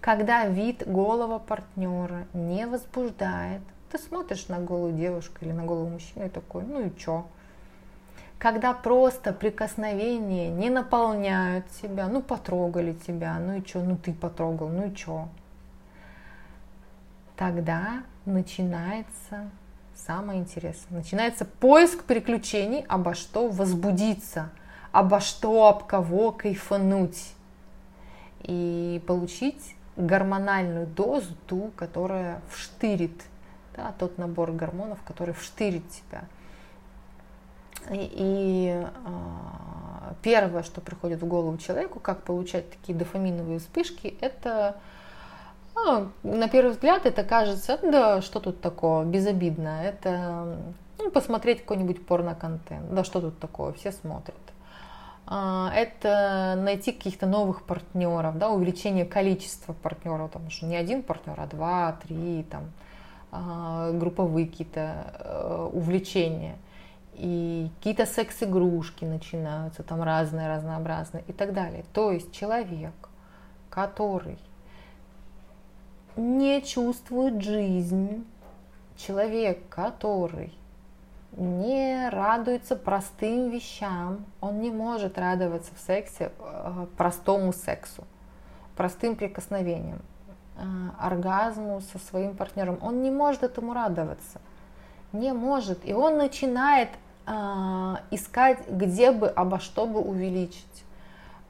когда 0.00 0.46
вид 0.46 0.84
голого 0.86 1.38
партнера 1.38 2.26
не 2.32 2.66
возбуждает, 2.66 3.62
ты 3.90 3.98
смотришь 3.98 4.48
на 4.48 4.58
голую 4.58 4.92
девушку 4.92 5.38
или 5.40 5.52
на 5.52 5.64
голого 5.64 5.88
мужчину 5.88 6.26
и 6.26 6.28
такой, 6.28 6.64
ну 6.64 6.86
и 6.86 6.96
чё? 6.96 7.26
Когда 8.38 8.74
просто 8.74 9.32
прикосновения 9.32 10.50
не 10.50 10.70
наполняют 10.70 11.66
тебя, 11.80 12.06
ну 12.08 12.20
потрогали 12.20 12.92
тебя, 12.92 13.38
ну 13.38 13.56
и 13.56 13.64
чё, 13.64 13.82
ну 13.82 13.96
ты 13.96 14.12
потрогал, 14.12 14.68
ну 14.68 14.88
и 14.88 14.94
чё? 14.94 15.28
тогда 17.36 18.02
начинается 18.24 19.50
самое 19.94 20.40
интересное. 20.40 20.98
Начинается 20.98 21.44
поиск 21.44 22.04
приключений, 22.04 22.84
обо 22.88 23.14
что 23.14 23.48
возбудиться, 23.48 24.50
обо 24.92 25.20
что, 25.20 25.68
об 25.68 25.84
кого 25.84 26.32
кайфануть. 26.32 27.32
И 28.42 29.02
получить 29.06 29.76
гормональную 29.96 30.86
дозу, 30.86 31.34
ту, 31.46 31.72
которая 31.76 32.40
вштырит, 32.50 33.22
да, 33.76 33.92
тот 33.98 34.18
набор 34.18 34.52
гормонов, 34.52 34.98
который 35.02 35.34
вштырит 35.34 35.84
тебя. 35.90 36.24
И, 37.90 38.84
э, 38.84 40.12
первое, 40.22 40.62
что 40.62 40.80
приходит 40.80 41.22
в 41.22 41.26
голову 41.26 41.56
человеку, 41.58 42.00
как 42.00 42.22
получать 42.22 42.70
такие 42.70 42.96
дофаминовые 42.96 43.58
вспышки, 43.58 44.16
это 44.20 44.76
ну, 45.74 46.08
на 46.22 46.48
первый 46.48 46.70
взгляд 46.70 47.04
это 47.04 47.22
кажется, 47.22 47.78
да, 47.82 48.22
что 48.22 48.40
тут 48.40 48.60
такого, 48.60 49.04
безобидно. 49.04 49.82
Это 49.84 50.56
ну, 50.98 51.10
посмотреть 51.10 51.60
какой-нибудь 51.60 52.06
порно-контент. 52.06 52.94
Да, 52.94 53.04
что 53.04 53.20
тут 53.20 53.38
такого, 53.38 53.72
все 53.74 53.92
смотрят. 53.92 54.34
А, 55.26 55.70
это 55.74 56.54
найти 56.56 56.92
каких-то 56.92 57.26
новых 57.26 57.64
партнеров, 57.64 58.38
да, 58.38 58.48
увеличение 58.48 59.04
количества 59.04 59.74
партнеров, 59.74 60.30
там, 60.32 60.48
что 60.50 60.66
не 60.66 60.76
один 60.76 61.02
партнер, 61.02 61.34
а 61.38 61.46
два, 61.46 61.98
три, 62.06 62.44
там, 62.50 62.70
а, 63.32 63.92
групповые 63.92 64.46
какие-то 64.46 65.12
э, 65.18 65.70
увлечения. 65.72 66.56
И 67.18 67.70
какие-то 67.78 68.04
секс-игрушки 68.04 69.06
начинаются, 69.06 69.82
там 69.82 70.02
разные, 70.02 70.48
разнообразные 70.48 71.24
и 71.26 71.32
так 71.32 71.54
далее. 71.54 71.84
То 71.94 72.12
есть 72.12 72.30
человек, 72.30 72.92
который 73.70 74.38
не 76.14 76.60
чувствует 76.60 77.40
жизнь, 77.40 78.26
человек, 78.98 79.66
который 79.70 80.52
не 81.32 82.10
радуется 82.10 82.76
простым 82.76 83.48
вещам, 83.48 84.26
он 84.42 84.60
не 84.60 84.70
может 84.70 85.18
радоваться 85.18 85.72
в 85.74 85.80
сексе 85.80 86.32
э, 86.38 86.86
простому 86.98 87.54
сексу, 87.54 88.04
простым 88.76 89.16
прикосновениям, 89.16 90.00
э, 90.58 90.62
оргазму 90.98 91.80
со 91.80 91.98
своим 91.98 92.36
партнером. 92.36 92.78
Он 92.82 93.02
не 93.02 93.10
может 93.10 93.42
этому 93.42 93.72
радоваться, 93.72 94.38
не 95.12 95.32
может. 95.32 95.86
И 95.86 95.94
он 95.94 96.18
начинает 96.18 96.90
искать, 97.26 98.68
где 98.68 99.10
бы, 99.10 99.28
обо 99.28 99.58
что 99.58 99.86
бы 99.86 100.00
увеличить 100.00 100.84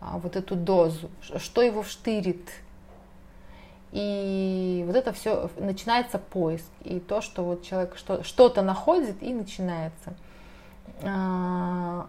вот 0.01 0.35
эту 0.37 0.57
дозу, 0.57 1.11
что 1.39 1.61
его 1.61 1.83
вштырит, 1.83 2.49
и 3.93 4.85
вот 4.87 4.95
это 4.95 5.15
все 5.15 5.51
начинается 5.57 6.19
поиск. 6.19 6.67
И 6.83 7.01
то, 7.01 7.23
что 7.23 7.45
вот 7.45 7.63
человек 7.63 7.97
что, 7.97 8.23
что-то 8.25 8.61
находит 8.61 9.23
и 9.23 9.33
начинается. 9.33 10.15
А, 11.03 12.07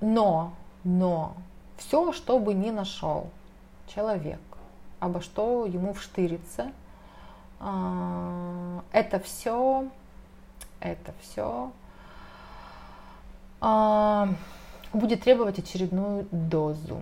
но, 0.00 0.52
но, 0.84 1.34
все, 1.78 2.12
что 2.12 2.38
бы 2.38 2.54
ни 2.54 2.70
нашел 2.70 3.28
человек, 3.92 4.40
обо 5.00 5.20
что 5.20 5.66
ему 5.66 5.94
вштырится, 5.94 6.72
а, 7.58 8.82
это 8.92 9.18
все 9.18 9.88
это 10.78 11.12
все 11.22 11.72
а, 13.68 14.28
будет 14.92 15.22
требовать 15.22 15.58
очередную 15.58 16.28
дозу. 16.30 17.00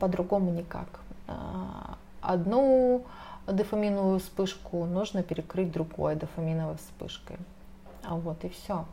По-другому 0.00 0.50
никак. 0.50 0.88
А, 1.28 1.96
одну 2.20 3.04
дофаминовую 3.46 4.18
вспышку 4.18 4.84
нужно 4.84 5.22
перекрыть 5.22 5.70
другой 5.70 6.16
дофаминовой 6.16 6.76
вспышкой. 6.78 7.36
А 8.02 8.16
вот 8.16 8.44
и 8.44 8.48
все. 8.48 8.84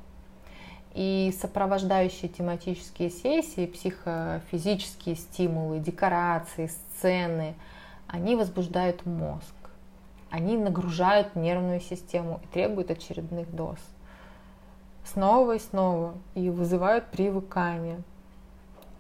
И 0.94 1.36
сопровождающие 1.41 2.30
тематические 2.30 3.10
сессии, 3.10 3.65
психофизические 3.65 5.15
стимулы, 5.15 5.80
декорации, 5.80 6.67
сцены, 6.67 7.56
они 8.06 8.36
возбуждают 8.36 9.04
мозг. 9.08 9.56
Они 10.30 10.58
нагружают 10.58 11.36
нервную 11.36 11.80
систему 11.80 12.39
и 12.44 12.48
требуют 12.54 12.91
очередных 12.91 13.52
доз. 13.52 13.80
Снова 15.06 15.56
и 15.56 15.60
снова. 15.60 16.14
И 16.36 16.50
вызывают 16.50 17.06
привыкание. 17.08 18.02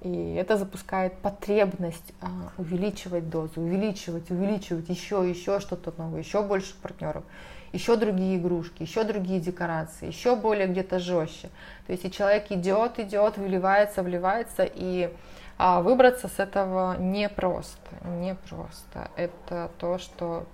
И 0.01 0.33
это 0.33 0.57
запускает 0.57 1.13
потребность 1.19 2.13
а, 2.21 2.27
увеличивать 2.57 3.29
дозу, 3.29 3.61
увеличивать, 3.61 4.31
увеличивать 4.31 4.89
еще, 4.89 5.27
еще 5.29 5.59
что-то 5.59 5.93
новое, 5.95 6.21
еще 6.21 6.41
больше 6.41 6.73
партнеров, 6.81 7.23
еще 7.71 7.95
другие 7.97 8.37
игрушки, 8.37 8.81
еще 8.81 9.03
другие 9.03 9.39
декорации, 9.39 10.07
еще 10.07 10.35
более 10.35 10.65
где-то 10.65 10.97
жестче. 10.97 11.49
То 11.85 11.93
есть 11.93 12.03
и 12.03 12.11
человек 12.11 12.51
идет, 12.51 12.97
идет, 12.97 13.37
выливается, 13.37 14.01
вливается, 14.01 14.63
и 14.63 15.13
а, 15.59 15.83
выбраться 15.83 16.27
с 16.27 16.39
этого 16.39 16.97
непросто, 16.97 17.77
непросто. 18.03 19.11
Это 19.15 19.69
то, 19.77 19.99
что 19.99 20.47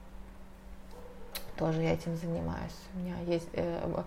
тоже 1.58 1.84
я 1.84 1.94
этим 1.94 2.18
занимаюсь. 2.18 2.76
У 2.94 3.00
меня 3.00 3.16
есть 3.26 3.48
э, 3.54 4.04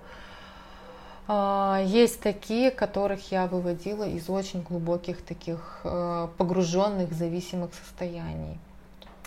есть 1.86 2.20
такие, 2.20 2.70
которых 2.70 3.30
я 3.30 3.46
выводила 3.46 4.04
из 4.04 4.28
очень 4.28 4.62
глубоких 4.62 5.22
таких 5.22 5.80
э, 5.84 6.28
погруженных 6.36 7.12
зависимых 7.12 7.70
состояний. 7.74 8.58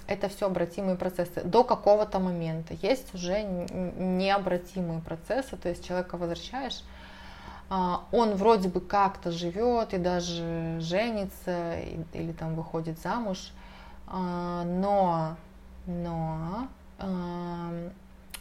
Это 0.06 0.28
все 0.28 0.48
обратимые 0.48 0.98
процессы. 0.98 1.42
До 1.44 1.64
какого-то 1.64 2.20
момента 2.20 2.74
есть 2.82 3.14
уже 3.16 3.42
необратимые 3.42 5.00
процессы, 5.00 5.56
то 5.56 5.70
есть 5.70 5.88
человека 5.88 6.18
возвращаешь, 6.18 6.84
а, 7.70 8.04
он 8.12 8.36
вроде 8.36 8.68
бы 8.68 8.82
как-то 8.82 9.32
живет 9.32 9.94
и 9.94 9.98
даже 9.98 10.80
женится 10.82 11.80
или 12.14 12.34
там 12.34 12.56
выходит 12.56 13.00
замуж, 13.00 13.54
а, 14.08 14.64
но, 14.66 15.38
но 15.86 16.68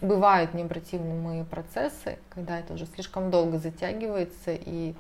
бывают 0.03 0.53
необратимые 0.53 1.45
процессы, 1.45 2.19
когда 2.29 2.59
это 2.59 2.75
уже 2.75 2.87
слишком 2.87 3.31
долго 3.31 3.59
затягивается 3.59 4.53
и 4.53 4.95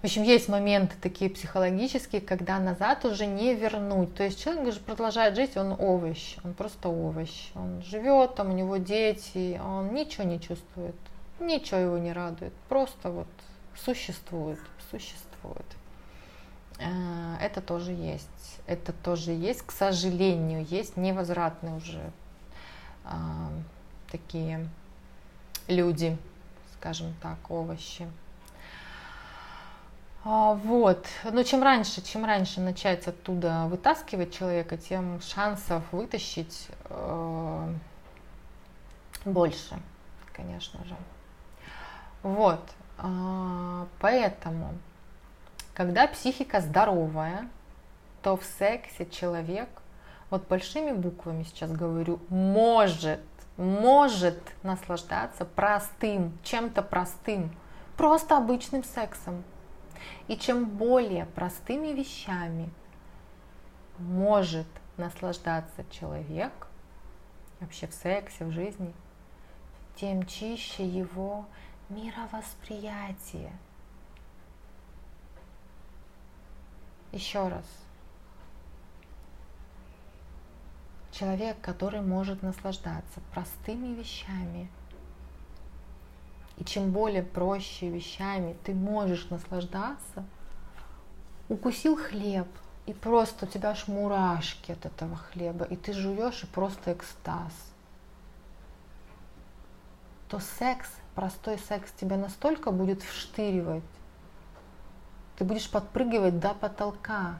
в 0.00 0.04
общем, 0.04 0.22
есть 0.22 0.48
моменты 0.48 0.96
такие 0.98 1.30
психологические, 1.30 2.22
когда 2.22 2.58
назад 2.58 3.04
уже 3.04 3.26
не 3.26 3.54
вернуть. 3.54 4.14
То 4.14 4.24
есть 4.24 4.42
человек 4.42 4.72
же 4.72 4.80
продолжает 4.80 5.36
жить, 5.36 5.58
он 5.58 5.76
овощ, 5.78 6.36
он 6.42 6.54
просто 6.54 6.88
овощ. 6.88 7.50
Он 7.54 7.82
живет, 7.82 8.34
там 8.34 8.48
у 8.48 8.54
него 8.54 8.78
дети, 8.78 9.60
он 9.62 9.92
ничего 9.92 10.24
не 10.24 10.40
чувствует, 10.40 10.94
ничего 11.38 11.80
его 11.80 11.98
не 11.98 12.14
радует. 12.14 12.54
Просто 12.70 13.10
вот 13.10 13.26
существует, 13.76 14.58
существует. 14.90 15.66
Э, 16.78 17.36
это 17.42 17.60
тоже 17.60 17.92
есть. 17.92 18.26
Это 18.66 18.94
тоже 18.94 19.32
есть, 19.32 19.60
к 19.60 19.70
сожалению, 19.70 20.64
есть 20.64 20.96
невозвратный 20.96 21.76
уже 21.76 22.00
такие 24.10 24.68
люди, 25.68 26.16
скажем 26.74 27.14
так, 27.22 27.38
овощи. 27.50 28.08
А, 30.24 30.54
вот. 30.54 31.06
Но 31.24 31.42
чем 31.42 31.62
раньше, 31.62 32.02
чем 32.02 32.24
раньше 32.24 32.60
начать 32.60 33.06
оттуда 33.08 33.66
вытаскивать 33.68 34.34
человека, 34.34 34.76
тем 34.76 35.20
шансов 35.22 35.82
вытащить 35.92 36.68
э, 36.90 37.74
больше, 39.24 39.78
конечно 40.34 40.84
же. 40.84 40.96
Вот. 42.22 42.60
Э, 42.98 43.86
поэтому, 43.98 44.74
когда 45.72 46.06
психика 46.06 46.60
здоровая, 46.60 47.48
то 48.22 48.36
в 48.36 48.44
сексе 48.44 49.06
человек 49.06 49.68
вот 50.30 50.46
большими 50.46 50.92
буквами 50.92 51.42
сейчас 51.42 51.72
говорю, 51.72 52.20
может, 52.28 53.20
может 53.56 54.40
наслаждаться 54.62 55.44
простым, 55.44 56.38
чем-то 56.42 56.82
простым, 56.82 57.54
просто 57.96 58.36
обычным 58.36 58.84
сексом. 58.84 59.42
И 60.28 60.36
чем 60.36 60.64
более 60.64 61.26
простыми 61.26 61.88
вещами 61.88 62.70
может 63.98 64.66
наслаждаться 64.96 65.84
человек, 65.90 66.52
вообще 67.58 67.86
в 67.86 67.92
сексе, 67.92 68.44
в 68.44 68.52
жизни, 68.52 68.94
тем 69.96 70.24
чище 70.24 70.86
его 70.86 71.44
мировосприятие. 71.90 73.52
Еще 77.12 77.48
раз, 77.48 77.66
человек, 81.12 81.60
который 81.60 82.00
может 82.00 82.42
наслаждаться 82.42 83.20
простыми 83.32 83.94
вещами. 83.94 84.70
И 86.56 86.64
чем 86.64 86.90
более 86.90 87.22
проще 87.22 87.88
вещами 87.88 88.56
ты 88.64 88.74
можешь 88.74 89.30
наслаждаться, 89.30 90.24
укусил 91.48 91.96
хлеб, 91.96 92.48
и 92.86 92.92
просто 92.92 93.46
у 93.46 93.48
тебя 93.48 93.70
аж 93.70 93.88
мурашки 93.88 94.72
от 94.72 94.84
этого 94.84 95.16
хлеба, 95.16 95.64
и 95.64 95.76
ты 95.76 95.92
жуешь, 95.92 96.42
и 96.42 96.46
просто 96.46 96.92
экстаз. 96.92 97.52
То 100.28 100.38
секс, 100.38 100.88
простой 101.14 101.58
секс 101.58 101.90
тебя 102.00 102.16
настолько 102.16 102.70
будет 102.70 103.02
вштыривать, 103.02 103.82
ты 105.36 105.44
будешь 105.44 105.70
подпрыгивать 105.70 106.38
до 106.38 106.52
потолка, 106.52 107.38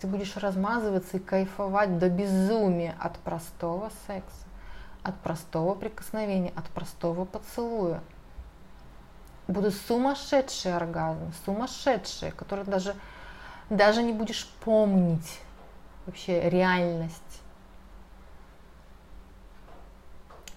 ты 0.00 0.06
будешь 0.06 0.36
размазываться 0.36 1.16
и 1.16 1.20
кайфовать 1.20 1.98
до 1.98 2.08
безумия 2.10 2.96
от 3.00 3.18
простого 3.18 3.90
секса, 4.06 4.46
от 5.02 5.18
простого 5.20 5.74
прикосновения, 5.74 6.52
от 6.54 6.66
простого 6.66 7.24
поцелуя. 7.24 8.02
Будут 9.48 9.74
сумасшедшие 9.74 10.76
оргазмы, 10.76 11.32
сумасшедшие, 11.44 12.32
которые 12.32 12.66
даже, 12.66 12.94
даже 13.70 14.02
не 14.02 14.12
будешь 14.12 14.48
помнить 14.64 15.40
вообще 16.04 16.50
реальность. 16.50 17.22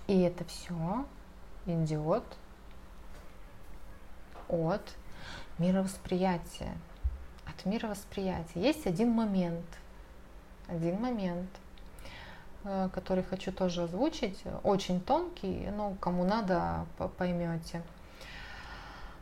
И 0.08 0.21
это 0.21 0.43
все 0.45 1.06
идет 1.67 2.23
от 4.47 4.82
мировосприятия 5.60 6.75
от 7.60 7.65
мировосприятия. 7.65 8.62
Есть 8.62 8.88
один 8.88 9.12
момент, 9.12 9.65
один 10.67 11.00
момент, 11.00 11.50
э, 12.63 12.89
который 12.93 13.24
хочу 13.24 13.52
тоже 13.52 13.84
озвучить, 13.84 14.41
очень 14.63 15.00
тонкий, 15.02 15.69
но 15.76 15.95
кому 16.00 16.24
надо, 16.24 16.86
поймете. 17.17 17.82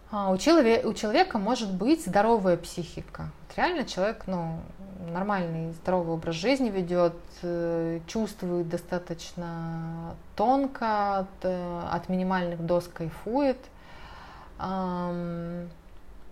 А, 0.09 0.31
у 0.31 0.37
человека, 0.37 0.87
у 0.87 0.93
человека 0.93 1.37
может 1.37 1.73
быть 1.73 2.05
здоровая 2.05 2.57
психика. 2.57 3.29
Вот 3.47 3.57
реально 3.57 3.83
человек, 3.83 4.23
ну, 4.25 4.59
нормальный, 5.11 5.73
здоровый 5.73 6.13
образ 6.13 6.35
жизни 6.35 6.69
ведет, 6.69 7.15
э, 7.41 7.99
чувствует 8.07 8.69
достаточно 8.69 10.15
тонко, 10.35 11.19
от, 11.19 11.45
от 11.45 12.09
минимальных 12.09 12.65
доз 12.65 12.87
кайфует 12.87 13.57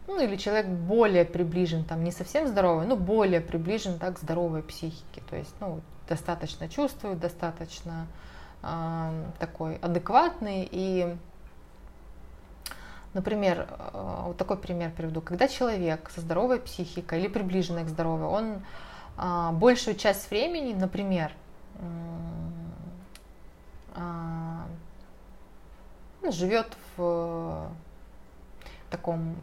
ну 0.08 0.20
или 0.20 0.36
человек 0.36 0.68
более 0.68 1.26
приближен, 1.26 1.84
там 1.84 2.04
не 2.04 2.12
совсем 2.12 2.48
здоровый, 2.48 2.86
но 2.86 2.96
более 2.96 3.42
приближен 3.42 4.00
так 4.00 4.16
к 4.16 4.20
здоровой 4.20 4.64
психике, 4.64 5.22
то 5.30 5.36
есть 5.36 5.54
ну, 5.60 5.82
достаточно 6.08 6.70
чувствует, 6.70 7.20
достаточно 7.20 8.08
э, 8.62 9.24
такой 9.40 9.78
адекватный 9.78 10.68
и 10.72 11.16
Например, 13.16 13.68
э, 13.70 14.24
вот 14.26 14.36
такой 14.36 14.58
пример 14.58 14.92
приведу. 14.92 15.22
Когда 15.22 15.48
человек 15.48 16.12
со 16.14 16.20
здоровой 16.20 16.60
психикой 16.60 17.22
или 17.22 17.30
приближенный 17.30 17.86
к 17.86 17.88
здоровой, 17.88 18.26
он 18.26 18.62
э, 19.18 19.52
большую 19.54 19.96
часть 19.96 20.30
времени, 20.30 20.74
например, 20.74 21.32
э, 23.96 24.64
живет 26.30 26.76
в 26.98 27.70
таком 28.96 29.36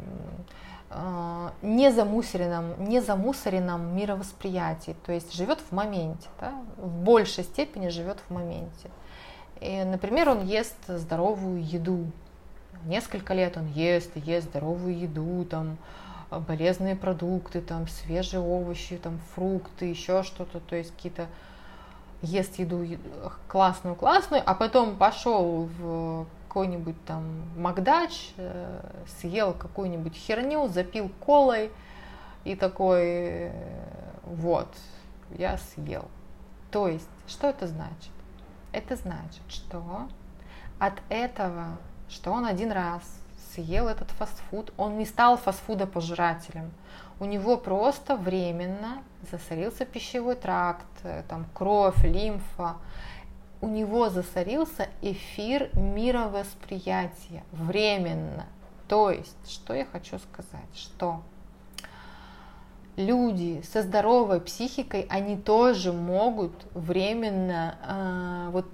э, 0.90 1.50
незамусоренном, 1.62 2.88
незамусоренном 2.88 3.94
мировосприятии, 3.94 4.96
то 5.04 5.12
есть 5.12 5.34
живет 5.34 5.60
в 5.60 5.72
моменте, 5.72 6.28
да, 6.40 6.52
в 6.76 7.02
большей 7.02 7.44
степени 7.44 7.88
живет 7.88 8.18
в 8.26 8.32
моменте. 8.32 8.90
И, 9.60 9.84
например, 9.84 10.30
он 10.30 10.44
ест 10.44 10.76
здоровую 10.88 11.62
еду. 11.64 12.06
Несколько 12.84 13.34
лет 13.34 13.56
он 13.56 13.66
ест 13.68 14.10
ест 14.16 14.48
здоровую 14.48 14.98
еду, 14.98 15.44
там, 15.44 15.76
полезные 16.46 16.96
продукты, 16.96 17.60
там, 17.60 17.86
свежие 17.88 18.40
овощи, 18.40 18.96
там, 18.96 19.20
фрукты, 19.34 19.84
еще 19.84 20.22
что-то, 20.22 20.60
то 20.60 20.76
есть 20.76 20.94
какие-то 20.96 21.26
ест 22.22 22.58
еду 22.58 22.86
классную-классную, 23.48 24.42
а 24.44 24.54
потом 24.54 24.96
пошел 24.96 25.68
в 25.78 26.26
какой-нибудь 26.52 27.02
там 27.06 27.24
Макдач, 27.56 28.34
э, 28.36 28.80
съел 29.20 29.54
какую-нибудь 29.54 30.14
херню, 30.14 30.68
запил 30.68 31.10
колой 31.24 31.70
и 32.44 32.54
такой, 32.54 33.04
э, 33.04 33.52
вот, 34.24 34.68
я 35.30 35.56
съел. 35.56 36.04
То 36.70 36.88
есть, 36.88 37.08
что 37.26 37.46
это 37.46 37.66
значит? 37.66 38.12
Это 38.70 38.96
значит, 38.96 39.40
что 39.48 39.82
от 40.78 40.92
этого, 41.08 41.78
что 42.10 42.32
он 42.32 42.44
один 42.44 42.70
раз 42.70 43.00
съел 43.54 43.88
этот 43.88 44.10
фастфуд, 44.10 44.74
он 44.76 44.98
не 44.98 45.06
стал 45.06 45.38
фастфудопожирателем. 45.38 46.70
У 47.18 47.24
него 47.24 47.56
просто 47.56 48.14
временно 48.14 49.02
засорился 49.30 49.86
пищевой 49.86 50.34
тракт, 50.34 50.84
э, 51.02 51.22
там 51.30 51.46
кровь, 51.54 52.04
лимфа. 52.04 52.76
У 53.62 53.68
него 53.68 54.10
засорился 54.10 54.88
эфир 55.00 55.70
мировосприятия 55.74 57.44
временно. 57.52 58.46
То 58.88 59.10
есть, 59.10 59.48
что 59.48 59.72
я 59.72 59.86
хочу 59.86 60.18
сказать, 60.18 60.68
что 60.74 61.22
люди 62.96 63.62
со 63.62 63.82
здоровой 63.82 64.40
психикой, 64.40 65.06
они 65.08 65.36
тоже 65.36 65.92
могут 65.92 66.52
временно 66.74 67.76
э, 67.86 68.50
вот 68.50 68.66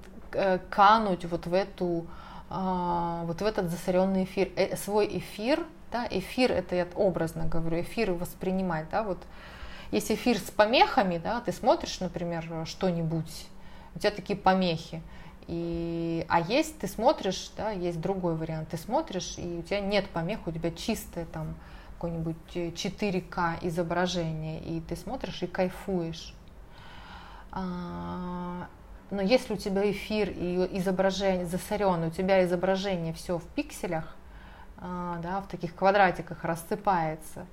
кануть 0.71 1.25
вот 1.27 1.47
в 1.47 1.53
эту 1.53 2.07
э, 2.51 3.23
вот 3.25 3.43
в 3.43 3.45
этот 3.45 3.71
засоренный 3.71 4.25
эфир. 4.25 4.51
Э, 4.57 4.75
свой 4.77 5.19
эфир, 5.19 5.65
да, 5.93 6.09
эфир 6.11 6.51
это 6.51 6.75
я 6.75 6.89
образно 6.95 7.45
говорю, 7.45 7.83
эфир 7.83 8.13
воспринимать, 8.13 8.89
да, 8.91 9.03
вот 9.03 9.19
если 9.91 10.15
эфир 10.15 10.39
с 10.39 10.51
помехами, 10.51 11.19
да, 11.19 11.41
ты 11.41 11.53
смотришь, 11.53 12.01
например, 12.01 12.67
что-нибудь, 12.67 13.47
у 13.95 13.99
тебя 13.99 14.11
такие 14.11 14.39
помехи, 14.39 15.03
и, 15.49 16.27
а 16.29 16.41
есть, 16.41 16.79
ты 16.79 16.87
смотришь, 16.87 17.51
да, 17.57 17.71
есть 17.71 18.01
другой 18.01 18.37
вариант, 18.37 18.69
ты 18.69 18.77
смотришь, 18.77 19.37
и 19.39 19.59
у 19.59 19.63
тебя 19.63 19.81
нет 19.81 20.09
помех, 20.11 20.47
у 20.47 20.53
тебя 20.53 20.71
чистое 20.71 21.25
там 21.25 21.55
какое-нибудь 21.95 22.37
4К 22.55 23.55
э, 23.63 23.69
изображение, 23.69 24.61
и 24.61 24.81
ты 24.81 24.95
смотришь 24.95 25.43
и 25.43 25.47
кайфуешь. 25.47 26.35
А, 27.51 28.69
но 29.11 29.23
если 29.23 29.55
у 29.55 29.57
тебя 29.57 29.91
эфир 29.91 30.29
и 30.31 30.69
изображение 30.79 31.47
засорен, 31.47 32.05
у 32.05 32.11
тебя 32.11 32.45
изображение 32.45 33.15
все 33.15 33.39
в 33.39 33.45
пикселях, 33.45 34.15
а, 34.77 35.19
да, 35.23 35.41
в 35.41 35.49
таких 35.49 35.75
квадратиках 35.75 36.45
рассыпается, 36.45 37.47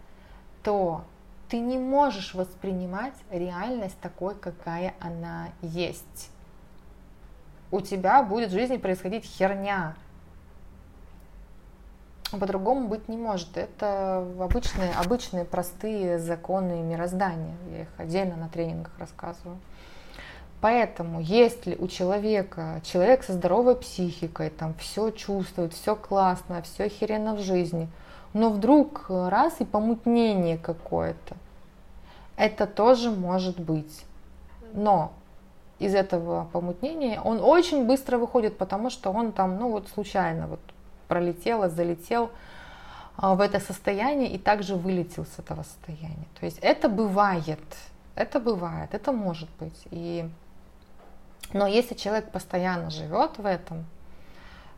то 0.64 1.06
ты 1.50 1.60
не 1.60 1.78
можешь 1.78 2.34
воспринимать 2.34 3.14
реальность 3.32 4.00
такой, 4.02 4.36
какая 4.36 4.94
она 5.00 5.50
есть. 5.62 6.32
У 7.72 7.82
тебя 7.82 8.24
будет 8.24 8.50
в 8.50 8.54
жизни 8.54 8.78
происходить 8.78 9.26
херня, 9.26 9.96
по-другому 12.32 12.88
быть 12.88 13.08
не 13.08 13.18
может. 13.18 13.58
Это 13.58 14.26
обычные, 14.40 14.92
обычные 14.94 15.46
простые 15.46 16.20
законы 16.20 16.82
мироздания. 16.82 17.56
Я 17.72 17.82
их 17.84 17.88
отдельно 17.98 18.36
на 18.36 18.50
тренингах 18.50 18.92
рассказываю. 18.98 19.58
Поэтому, 20.62 21.20
если 21.20 21.76
у 21.76 21.88
человека, 21.88 22.82
человек 22.84 23.24
со 23.24 23.34
здоровой 23.34 23.76
психикой, 23.76 24.50
там 24.50 24.74
все 24.76 25.12
чувствует, 25.12 25.74
все 25.74 25.96
классно, 25.96 26.62
все 26.64 26.90
херено 26.90 27.36
в 27.36 27.42
жизни, 27.42 27.88
но 28.36 28.50
вдруг 28.50 29.06
раз 29.08 29.62
и 29.62 29.64
помутнение 29.64 30.58
какое-то, 30.58 31.38
это 32.36 32.68
тоже 32.68 33.10
может 33.10 33.58
быть. 33.58 34.04
Но 34.74 35.14
из 35.80 35.96
этого 35.96 36.50
помутнения 36.52 37.22
он 37.22 37.40
очень 37.42 37.88
быстро 37.88 38.18
выходит, 38.18 38.58
потому 38.58 38.90
что 38.90 39.10
он 39.14 39.32
там, 39.32 39.58
ну 39.58 39.72
вот 39.72 39.88
случайно 39.88 40.48
вот 40.48 40.60
пролетел, 41.08 41.70
залетел 41.70 42.30
а, 43.16 43.36
в 43.36 43.40
это 43.40 43.62
состояние 43.62 44.30
и 44.30 44.38
также 44.38 44.76
вылетел 44.76 45.26
с 45.26 45.40
этого 45.40 45.64
состояния. 45.64 46.28
То 46.38 46.46
есть 46.46 46.60
это 46.62 46.90
бывает, 46.90 47.64
это 48.16 48.42
бывает, 48.42 48.94
это 48.94 49.14
может 49.14 49.48
быть. 49.62 49.88
И... 49.92 50.30
Но 51.54 51.68
если 51.68 51.96
человек 51.96 52.32
постоянно 52.32 52.90
живет 52.90 53.38
в 53.38 53.46
этом, 53.46 53.86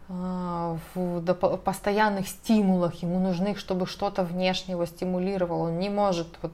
в 0.07 1.33
постоянных 1.63 2.27
стимулах, 2.27 2.95
ему 3.03 3.19
нужны, 3.19 3.55
чтобы 3.55 3.87
что-то 3.87 4.23
внешне 4.23 4.73
его 4.73 4.85
стимулировало, 4.85 5.67
он 5.67 5.79
не 5.79 5.89
может 5.89 6.27
вот 6.41 6.53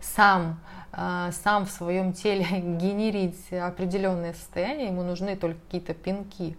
сам, 0.00 0.60
а, 0.92 1.32
сам 1.32 1.66
в 1.66 1.70
своем 1.70 2.12
теле 2.12 2.44
генерить 2.50 3.52
определенные 3.52 4.34
состояния, 4.34 4.86
ему 4.86 5.02
нужны 5.02 5.34
только 5.36 5.58
какие-то 5.60 5.94
пинки 5.94 6.56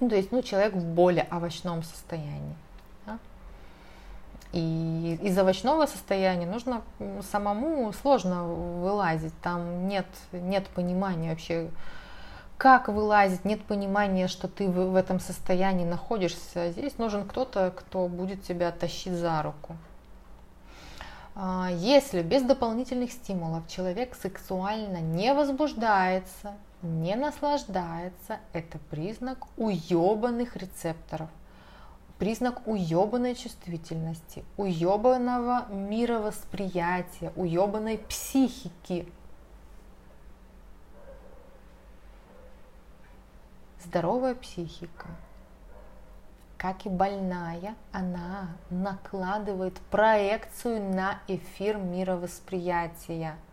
ну, 0.00 0.08
то 0.08 0.14
есть, 0.14 0.30
ну, 0.30 0.42
человек 0.42 0.74
в 0.74 0.84
более 0.84 1.26
овощном 1.30 1.82
состоянии. 1.82 2.54
Да? 3.06 3.18
И 4.52 5.18
из 5.22 5.36
овощного 5.36 5.86
состояния 5.86 6.46
нужно 6.46 6.82
самому 7.30 7.92
сложно 7.92 8.44
вылазить. 8.44 9.34
Там 9.42 9.88
нет, 9.88 10.06
нет 10.32 10.68
понимания 10.68 11.30
вообще, 11.30 11.70
как 12.58 12.88
вылазить, 12.88 13.44
нет 13.44 13.64
понимания, 13.64 14.26
что 14.26 14.48
ты 14.48 14.68
в, 14.68 14.96
этом 14.96 15.20
состоянии 15.20 15.84
находишься. 15.84 16.72
Здесь 16.72 16.98
нужен 16.98 17.26
кто-то, 17.26 17.72
кто 17.74 18.08
будет 18.08 18.42
тебя 18.42 18.72
тащить 18.72 19.12
за 19.12 19.40
руку. 19.42 19.76
А, 21.36 21.68
если 21.70 22.20
без 22.20 22.42
дополнительных 22.42 23.12
стимулов 23.12 23.68
человек 23.68 24.16
сексуально 24.16 24.98
не 24.98 25.32
возбуждается, 25.34 26.56
не 26.82 27.14
наслаждается, 27.14 28.38
это 28.52 28.78
признак 28.90 29.46
уебанных 29.56 30.56
рецепторов, 30.56 31.28
признак 32.18 32.66
уебанной 32.66 33.36
чувствительности, 33.36 34.44
уебанного 34.56 35.66
мировосприятия, 35.70 37.32
уебанной 37.36 37.98
психики. 37.98 39.06
Здоровая 43.84 44.34
психика, 44.34 45.06
как 46.56 46.86
и 46.86 46.88
больная, 46.88 47.74
она 47.92 48.48
накладывает 48.70 49.78
проекцию 49.90 50.82
на 50.92 51.20
эфир 51.28 51.76
мировосприятия– 51.76 53.36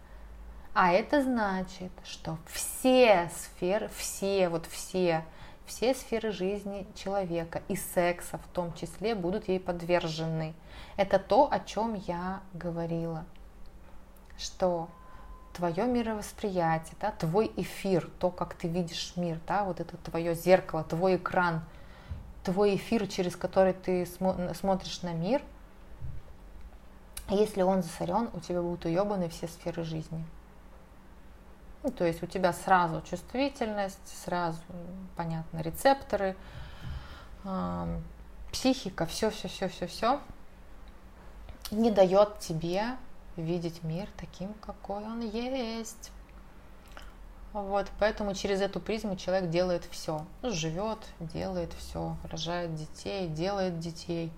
а 0.76 0.92
это 0.92 1.24
значит, 1.24 1.94
что 2.04 2.38
все 2.48 3.32
сферы, 3.34 3.90
все, 3.96 4.50
вот 4.50 4.66
все, 4.66 5.24
все 5.66 5.96
сферы 5.96 6.34
жизни 6.34 6.86
человека 6.96 7.62
и 7.70 7.78
секса 7.78 8.38
в 8.38 8.48
том 8.54 8.74
числе 8.74 9.16
будут 9.16 9.48
ей 9.48 9.62
подвержены. 9.62 10.54
Это 10.98 11.18
то, 11.18 11.48
о 11.50 11.62
чем 11.62 11.94
я 11.94 12.42
говорила, 12.52 13.24
что 14.38 14.90
твое 15.56 15.86
мировосприятие, 15.86 16.96
да, 17.00 17.12
твой 17.12 17.52
эфир, 17.56 18.10
то, 18.20 18.30
как 18.30 18.54
ты 18.56 18.68
видишь 18.68 19.14
мир, 19.16 19.40
да, 19.48 19.64
вот 19.64 19.80
это 19.80 19.98
твое 19.98 20.36
зеркало, 20.36 20.84
твой 20.84 21.16
экран, 21.16 21.64
твой 22.44 22.76
эфир, 22.76 23.08
через 23.08 23.36
который 23.36 23.74
ты 23.74 24.06
смотришь 24.06 25.02
на 25.02 25.14
мир, 25.14 25.42
если 27.30 27.62
он 27.62 27.82
засорен, 27.82 28.30
у 28.34 28.40
тебя 28.40 28.62
будут 28.62 28.86
уебаны 28.86 29.30
все 29.30 29.48
сферы 29.48 29.84
жизни. 29.84 30.24
Ну, 31.84 31.92
то 31.92 32.06
есть 32.06 32.22
у 32.22 32.28
тебя 32.28 32.52
сразу 32.54 33.02
чувствительность, 33.02 34.24
сразу, 34.24 34.60
понятно, 35.16 35.60
рецепторы, 35.62 36.36
э, 37.44 38.00
психика, 38.52 39.06
все, 39.06 39.30
все, 39.30 39.48
все, 39.48 39.68
все, 39.70 39.88
все 39.88 40.20
не 41.72 41.92
дает 41.92 42.40
тебе 42.40 42.98
видеть 43.36 43.84
мир 43.84 44.08
таким, 44.18 44.54
какой 44.56 45.04
он 45.04 45.22
есть. 45.22 46.12
Вот, 47.54 47.88
поэтому 48.00 48.34
через 48.34 48.62
эту 48.62 48.80
призму 48.80 49.16
человек 49.16 49.50
делает 49.50 49.86
все. 49.90 50.26
Живет, 50.44 51.00
делает 51.20 51.72
все, 51.74 52.18
рожает 52.30 52.76
детей, 52.76 53.30
делает 53.30 53.80
детей, 53.80 54.32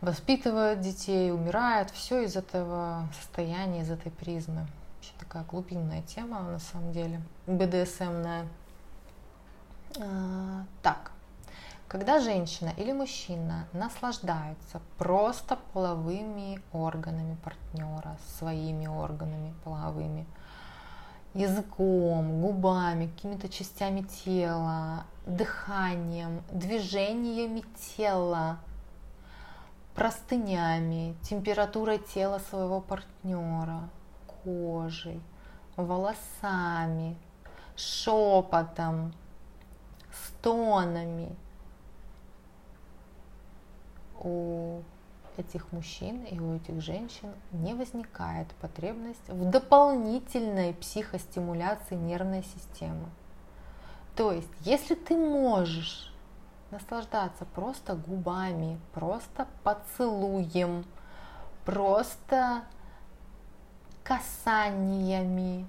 воспитывает 0.00 0.80
детей, 0.80 1.32
умирает. 1.32 1.90
Все 1.90 2.22
из 2.22 2.36
этого 2.36 3.08
состояния, 3.20 3.82
из 3.82 3.90
этой 3.90 4.10
призмы 4.10 4.66
вообще 5.02 5.14
такая 5.18 5.42
глубинная 5.44 6.02
тема 6.02 6.40
на 6.42 6.60
самом 6.60 6.92
деле, 6.92 7.20
БДСМная. 7.46 8.46
А, 9.98 10.64
так, 10.80 11.10
когда 11.92 12.20
женщина 12.20 12.72
или 12.78 12.90
мужчина 12.90 13.68
наслаждаются 13.74 14.80
просто 14.96 15.58
половыми 15.74 16.58
органами 16.72 17.36
партнера, 17.44 18.16
своими 18.38 18.86
органами 18.86 19.52
половыми, 19.62 20.26
языком, 21.34 22.40
губами, 22.40 23.08
какими-то 23.08 23.50
частями 23.50 24.06
тела, 24.24 25.04
дыханием, 25.26 26.42
движениями 26.50 27.62
тела, 27.94 28.56
простынями, 29.94 31.14
температурой 31.20 31.98
тела 31.98 32.38
своего 32.38 32.80
партнера, 32.80 33.90
кожей, 34.42 35.20
волосами, 35.76 37.18
шепотом, 37.76 39.12
стонами. 40.10 41.36
У 44.24 44.82
этих 45.36 45.72
мужчин 45.72 46.22
и 46.24 46.38
у 46.38 46.56
этих 46.56 46.80
женщин 46.80 47.32
не 47.50 47.74
возникает 47.74 48.48
потребность 48.60 49.28
в 49.28 49.50
дополнительной 49.50 50.74
психостимуляции 50.74 51.94
нервной 51.94 52.42
системы. 52.42 53.08
То 54.14 54.30
есть, 54.30 54.52
если 54.60 54.94
ты 54.94 55.16
можешь 55.16 56.12
наслаждаться 56.70 57.44
просто 57.54 57.94
губами, 57.94 58.78
просто 58.92 59.46
поцелуем, 59.64 60.84
просто 61.64 62.62
касаниями, 64.04 65.66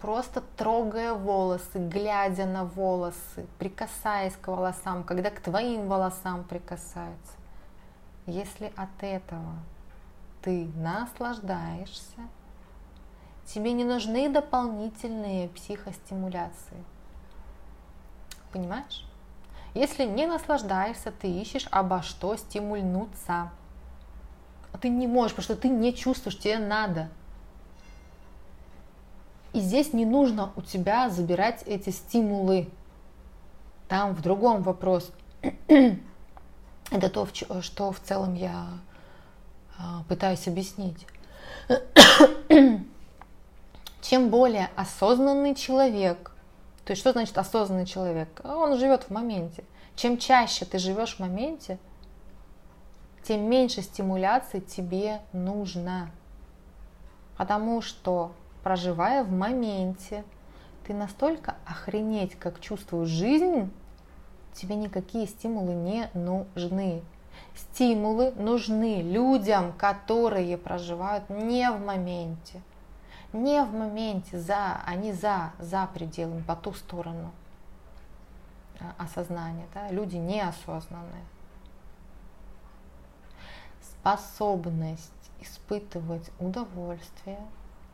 просто 0.00 0.42
трогая 0.56 1.14
волосы, 1.14 1.78
глядя 1.78 2.46
на 2.46 2.64
волосы, 2.64 3.46
прикасаясь 3.58 4.36
к 4.36 4.48
волосам, 4.48 5.04
когда 5.04 5.30
к 5.30 5.40
твоим 5.40 5.88
волосам 5.88 6.44
прикасаются. 6.44 7.37
Если 8.28 8.70
от 8.76 8.90
этого 9.00 9.54
ты 10.42 10.66
наслаждаешься, 10.76 12.28
тебе 13.46 13.72
не 13.72 13.84
нужны 13.84 14.28
дополнительные 14.28 15.48
психостимуляции. 15.48 16.84
Понимаешь? 18.52 19.06
Если 19.72 20.04
не 20.04 20.26
наслаждаешься, 20.26 21.10
ты 21.10 21.26
ищешь 21.26 21.68
обо 21.70 22.02
что 22.02 22.36
стимульнуться. 22.36 23.50
А 24.72 24.78
ты 24.78 24.90
не 24.90 25.06
можешь, 25.06 25.34
потому 25.34 25.44
что 25.44 25.56
ты 25.56 25.70
не 25.70 25.94
чувствуешь, 25.94 26.38
тебе 26.38 26.58
надо. 26.58 27.08
И 29.54 29.60
здесь 29.60 29.94
не 29.94 30.04
нужно 30.04 30.52
у 30.54 30.60
тебя 30.60 31.08
забирать 31.08 31.62
эти 31.62 31.88
стимулы. 31.88 32.68
Там 33.88 34.14
в 34.14 34.20
другом 34.20 34.62
вопрос. 34.62 35.10
Это 36.90 37.10
то, 37.10 37.28
что 37.60 37.92
в 37.92 38.00
целом 38.00 38.34
я 38.34 38.66
а, 39.78 40.04
пытаюсь 40.08 40.48
объяснить. 40.48 41.06
Чем 44.00 44.30
более 44.30 44.70
осознанный 44.74 45.54
человек, 45.54 46.32
то 46.84 46.92
есть 46.92 47.00
что 47.00 47.12
значит 47.12 47.36
осознанный 47.36 47.84
человек? 47.84 48.28
Он 48.42 48.78
живет 48.78 49.04
в 49.04 49.10
моменте. 49.10 49.64
Чем 49.96 50.16
чаще 50.16 50.64
ты 50.64 50.78
живешь 50.78 51.16
в 51.16 51.20
моменте, 51.20 51.78
тем 53.22 53.42
меньше 53.50 53.82
стимуляции 53.82 54.60
тебе 54.60 55.20
нужно. 55.34 56.10
Потому 57.36 57.82
что, 57.82 58.32
проживая 58.62 59.22
в 59.22 59.30
моменте, 59.30 60.24
ты 60.86 60.94
настолько 60.94 61.56
охренеть, 61.66 62.36
как 62.36 62.60
чувствуешь 62.60 63.10
жизнь, 63.10 63.70
тебе 64.58 64.76
никакие 64.76 65.26
стимулы 65.26 65.74
не 65.74 66.10
нужны. 66.14 67.02
Стимулы 67.54 68.32
нужны 68.32 69.02
людям, 69.02 69.72
которые 69.72 70.56
проживают 70.56 71.28
не 71.30 71.70
в 71.70 71.80
моменте 71.80 72.60
не 73.32 73.62
в 73.62 73.72
моменте, 73.72 74.38
за, 74.38 74.80
они 74.86 75.12
за, 75.12 75.52
за 75.58 75.86
пределами, 75.92 76.42
по 76.42 76.56
ту 76.56 76.72
сторону 76.72 77.30
э, 78.80 78.84
осознания. 78.96 79.66
Да? 79.74 79.90
Люди 79.90 80.16
неосознанные. 80.16 81.24
Способность 83.82 85.12
испытывать 85.40 86.30
удовольствие 86.38 87.40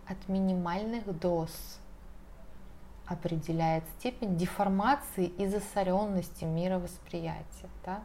от 0.07 0.29
минимальных 0.29 1.19
доз 1.19 1.79
определяет 3.07 3.85
степень 3.99 4.37
деформации 4.37 5.27
и 5.27 5.47
засоренности 5.47 6.45
мировосприятия. 6.45 7.69
Да? 7.85 8.03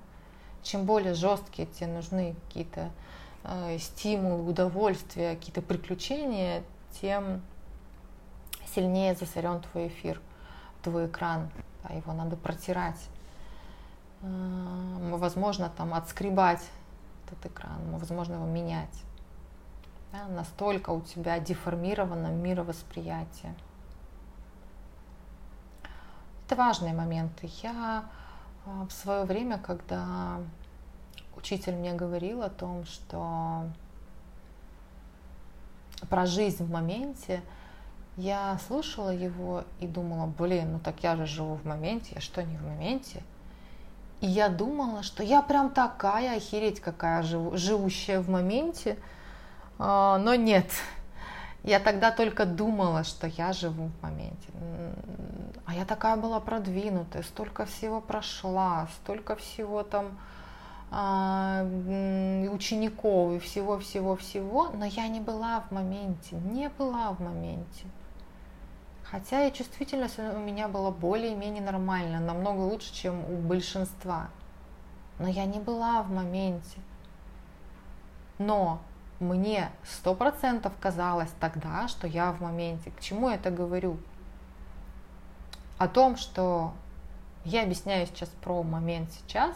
Чем 0.62 0.86
более 0.86 1.14
жесткие 1.14 1.68
тебе 1.68 1.88
нужны 1.88 2.36
какие-то 2.48 2.92
э, 3.44 3.78
стимулы, 3.80 4.50
удовольствия, 4.50 5.36
какие-то 5.36 5.62
приключения, 5.62 6.64
тем 7.02 7.42
сильнее 8.76 9.16
засорен 9.16 9.62
твой 9.62 9.88
эфир, 9.88 10.22
твой 10.84 11.08
экран. 11.08 11.50
Да, 11.84 11.94
его 11.94 12.14
надо 12.14 12.36
протирать. 12.36 13.00
Возможно, 14.22 15.72
там 15.78 15.94
отскребать 15.94 16.62
этот 17.26 17.46
экран, 17.46 17.80
возможно, 17.92 18.34
его 18.34 18.46
менять. 18.46 19.04
Да, 20.12 20.28
настолько 20.28 20.90
у 20.90 21.02
тебя 21.02 21.40
деформировано 21.40 22.28
мировосприятие. 22.28 23.56
Это 26.50 26.56
важные 26.56 26.96
моменты. 26.96 27.48
Я 27.62 28.06
а, 28.66 28.88
в 28.88 28.92
свое 28.92 29.24
время, 29.24 29.60
когда 29.60 30.40
учитель 31.38 31.76
мне 31.76 31.94
говорил 31.94 32.42
о 32.42 32.50
том, 32.50 32.86
что 32.86 33.70
про 36.10 36.26
жизнь 36.26 36.64
в 36.64 36.72
моменте, 36.72 37.44
я 38.18 38.58
слушала 38.66 39.12
его 39.12 39.64
и 39.80 39.86
думала, 39.86 40.26
блин, 40.26 40.72
ну 40.72 40.80
так 40.80 41.04
я 41.04 41.16
же 41.16 41.28
живу 41.28 41.54
в 41.54 41.66
моменте, 41.66 42.14
я 42.16 42.20
что, 42.20 42.42
не 42.42 42.58
в 42.58 42.64
моменте? 42.64 43.22
И 44.20 44.26
я 44.26 44.50
думала, 44.50 45.04
что 45.04 45.22
я 45.22 45.44
прям 45.44 45.70
такая, 45.70 46.38
охереть 46.38 46.80
какая 46.80 47.22
живу, 47.22 47.56
живущая 47.58 48.22
в 48.22 48.28
моменте, 48.28 48.98
а, 49.78 50.18
но 50.18 50.34
нет. 50.34 50.72
Я 51.64 51.80
тогда 51.80 52.12
только 52.12 52.46
думала, 52.46 53.04
что 53.04 53.28
я 53.28 53.54
живу 53.54 53.88
в 53.88 54.04
моменте. 54.04 54.50
А 55.66 55.74
я 55.74 55.86
такая 55.86 56.16
была 56.16 56.40
продвинутая, 56.40 57.24
столько 57.24 57.66
всего 57.66 58.02
прошла, 58.02 58.88
столько 59.02 59.36
всего 59.36 59.84
там 59.84 60.18
а, 60.90 61.64
учеников 62.52 63.34
и 63.34 63.40
всего-всего-всего, 63.40 64.70
но 64.74 64.86
я 64.86 65.08
не 65.08 65.20
была 65.20 65.62
в 65.62 65.72
моменте, 65.72 66.38
не 66.38 66.70
была 66.70 67.12
в 67.12 67.20
моменте. 67.20 67.86
Хотя 69.04 69.46
и 69.46 69.54
чувствительность 69.54 70.20
у 70.20 70.40
меня 70.40 70.68
была 70.68 70.92
более-менее 70.92 71.64
нормальная, 71.64 72.20
намного 72.20 72.62
лучше, 72.62 72.94
чем 72.94 73.24
у 73.26 73.38
большинства. 73.38 74.30
Но 75.20 75.28
я 75.28 75.46
не 75.46 75.60
была 75.60 76.04
в 76.04 76.12
моменте. 76.12 76.78
Но 78.38 78.80
мне 79.20 79.70
сто 79.84 80.16
процентов 80.16 80.74
казалось 80.80 81.32
тогда, 81.40 81.88
что 81.88 82.08
я 82.08 82.32
в 82.32 82.42
моменте. 82.42 82.92
К 82.92 83.00
чему 83.02 83.30
я 83.30 83.36
это 83.36 83.52
говорю? 83.52 83.98
О 85.78 85.88
том, 85.88 86.18
что 86.18 86.74
я 87.46 87.64
объясняю 87.64 88.06
сейчас 88.08 88.30
про 88.42 88.64
момент 88.64 89.12
сейчас, 89.12 89.56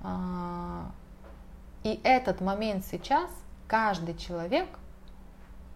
а, 0.00 0.90
и 1.82 2.00
этот 2.04 2.40
момент 2.40 2.84
сейчас 2.84 3.30
каждый 3.66 4.16
человек 4.16 4.68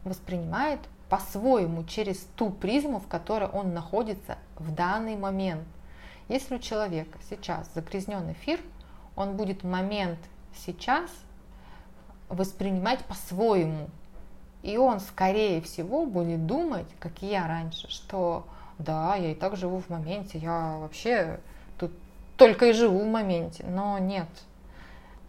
воспринимает 0.04 0.80
по-своему, 1.08 1.84
через 1.84 2.18
ту 2.36 2.50
призму, 2.50 2.98
в 2.98 3.06
которой 3.06 3.48
он 3.48 3.74
находится 3.74 4.38
в 4.56 4.72
данный 4.72 5.16
момент. 5.16 5.64
Если 6.28 6.56
у 6.56 6.58
человека 6.58 7.18
сейчас 7.28 7.70
загрязнен 7.74 8.32
эфир, 8.32 8.60
он 9.14 9.36
будет 9.36 9.62
момент 9.62 10.18
сейчас 10.54 11.10
воспринимать 12.28 13.04
по-своему. 13.04 13.88
И 14.62 14.76
он, 14.78 15.00
скорее 15.00 15.60
всего, 15.60 16.06
будет 16.06 16.46
думать, 16.46 16.86
как 16.98 17.22
я 17.22 17.46
раньше, 17.46 17.88
что 17.88 18.46
да, 18.78 19.14
я 19.16 19.32
и 19.32 19.34
так 19.34 19.56
живу 19.56 19.80
в 19.80 19.88
моменте, 19.88 20.38
я 20.38 20.76
вообще 20.78 21.40
тут 21.78 21.92
только 22.36 22.66
и 22.66 22.72
живу 22.72 23.00
в 23.00 23.06
моменте. 23.06 23.64
Но 23.68 23.98
нет, 23.98 24.28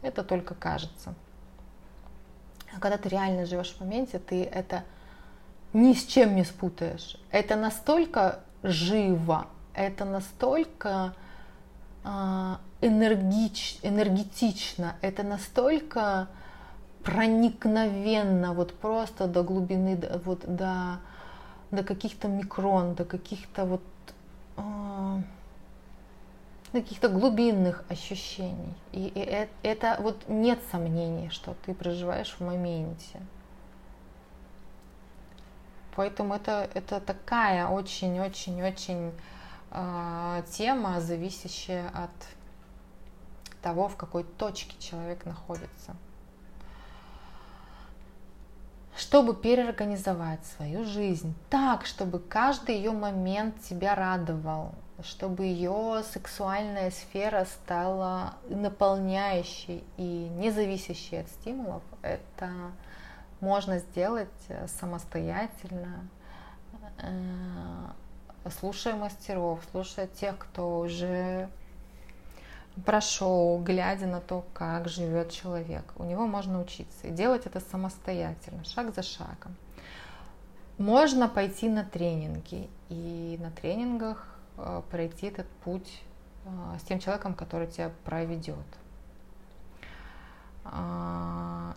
это 0.02 0.24
только 0.24 0.56
кажется. 0.56 1.14
А 2.76 2.80
когда 2.80 2.98
ты 2.98 3.10
реально 3.10 3.46
живешь 3.46 3.74
в 3.74 3.80
моменте, 3.80 4.20
ты 4.20 4.44
это 4.44 4.84
ни 5.74 5.94
с 5.94 6.06
чем 6.06 6.36
не 6.36 6.44
спутаешь. 6.44 7.18
Это 7.32 7.56
настолько 7.56 8.40
живо, 8.64 9.48
это 9.74 10.06
настолько 10.06 11.14
э, 12.04 12.56
энергич, 12.82 13.80
энергетично, 13.84 14.96
это 15.02 15.24
настолько 15.24 16.28
проникновенно, 17.08 18.54
вот 18.54 18.78
просто 18.78 19.28
до 19.28 19.42
глубины, 19.42 19.98
вот 20.26 20.42
до, 20.46 21.00
до 21.72 21.82
каких-то 21.82 22.28
микрон, 22.28 22.96
до 22.96 23.06
каких-то 23.06 23.64
вот 23.64 23.82
э, 24.58 25.22
каких-то 26.74 27.08
глубинных 27.08 27.86
ощущений. 27.88 28.74
И, 28.92 29.08
и 29.08 29.20
это, 29.22 29.52
это 29.64 29.98
вот 30.02 30.28
нет 30.28 30.60
сомнений, 30.70 31.30
что 31.30 31.56
ты 31.66 31.74
проживаешь 31.74 32.36
в 32.38 32.42
моменте. 32.42 33.22
Поэтому 35.96 36.36
это, 36.36 36.70
это 36.74 37.00
такая 37.00 37.68
очень-очень-очень 37.68 39.14
э, 39.72 40.44
тема, 40.52 41.00
зависящая 41.00 41.88
от 41.88 42.12
того, 43.62 43.88
в 43.88 43.96
какой 43.96 44.26
точке 44.26 44.78
человек 44.78 45.26
находится. 45.26 45.96
Чтобы 48.98 49.36
переорганизовать 49.36 50.44
свою 50.58 50.84
жизнь 50.84 51.36
так, 51.52 51.86
чтобы 51.86 52.18
каждый 52.18 52.78
ее 52.78 52.92
момент 52.92 53.62
тебя 53.62 53.94
радовал, 53.94 54.74
чтобы 55.04 55.46
ее 55.46 56.04
сексуальная 56.12 56.90
сфера 56.90 57.46
стала 57.46 58.34
наполняющей 58.50 59.84
и 59.98 60.32
не 60.38 60.50
зависящей 60.50 61.22
от 61.22 61.30
стимулов, 61.30 61.84
это 62.02 62.50
можно 63.40 63.78
сделать 63.78 64.30
э, 64.48 64.68
самостоятельно, 64.68 66.10
э, 66.98 68.50
слушая 68.60 68.96
мастеров, 68.96 69.60
слушая 69.72 70.08
тех, 70.08 70.40
кто 70.40 70.80
уже 70.80 71.50
прошел, 72.86 73.60
глядя 73.60 74.08
на 74.08 74.22
то, 74.22 74.46
как 74.54 74.88
живет 74.88 75.32
человек. 75.32 75.84
У 75.98 76.04
него 76.04 76.28
можно 76.28 76.62
учиться 76.62 77.08
и 77.08 77.12
делать 77.12 77.46
это 77.46 77.60
самостоятельно, 77.60 78.64
шаг 78.64 78.94
за 78.94 79.04
шагом. 79.04 79.56
Можно 80.78 81.28
пойти 81.28 81.70
на 81.70 81.84
тренинги 81.84 82.70
и 82.90 83.38
на 83.42 83.52
тренингах 83.52 84.38
Э, 84.58 84.82
пройти 84.90 85.28
этот 85.28 85.48
путь 85.64 86.02
э, 86.46 86.78
с 86.80 86.84
тем 86.84 87.00
человеком, 87.00 87.36
который 87.36 87.68
тебя 87.68 87.92
проведет. 88.04 88.58
А, 90.66 91.76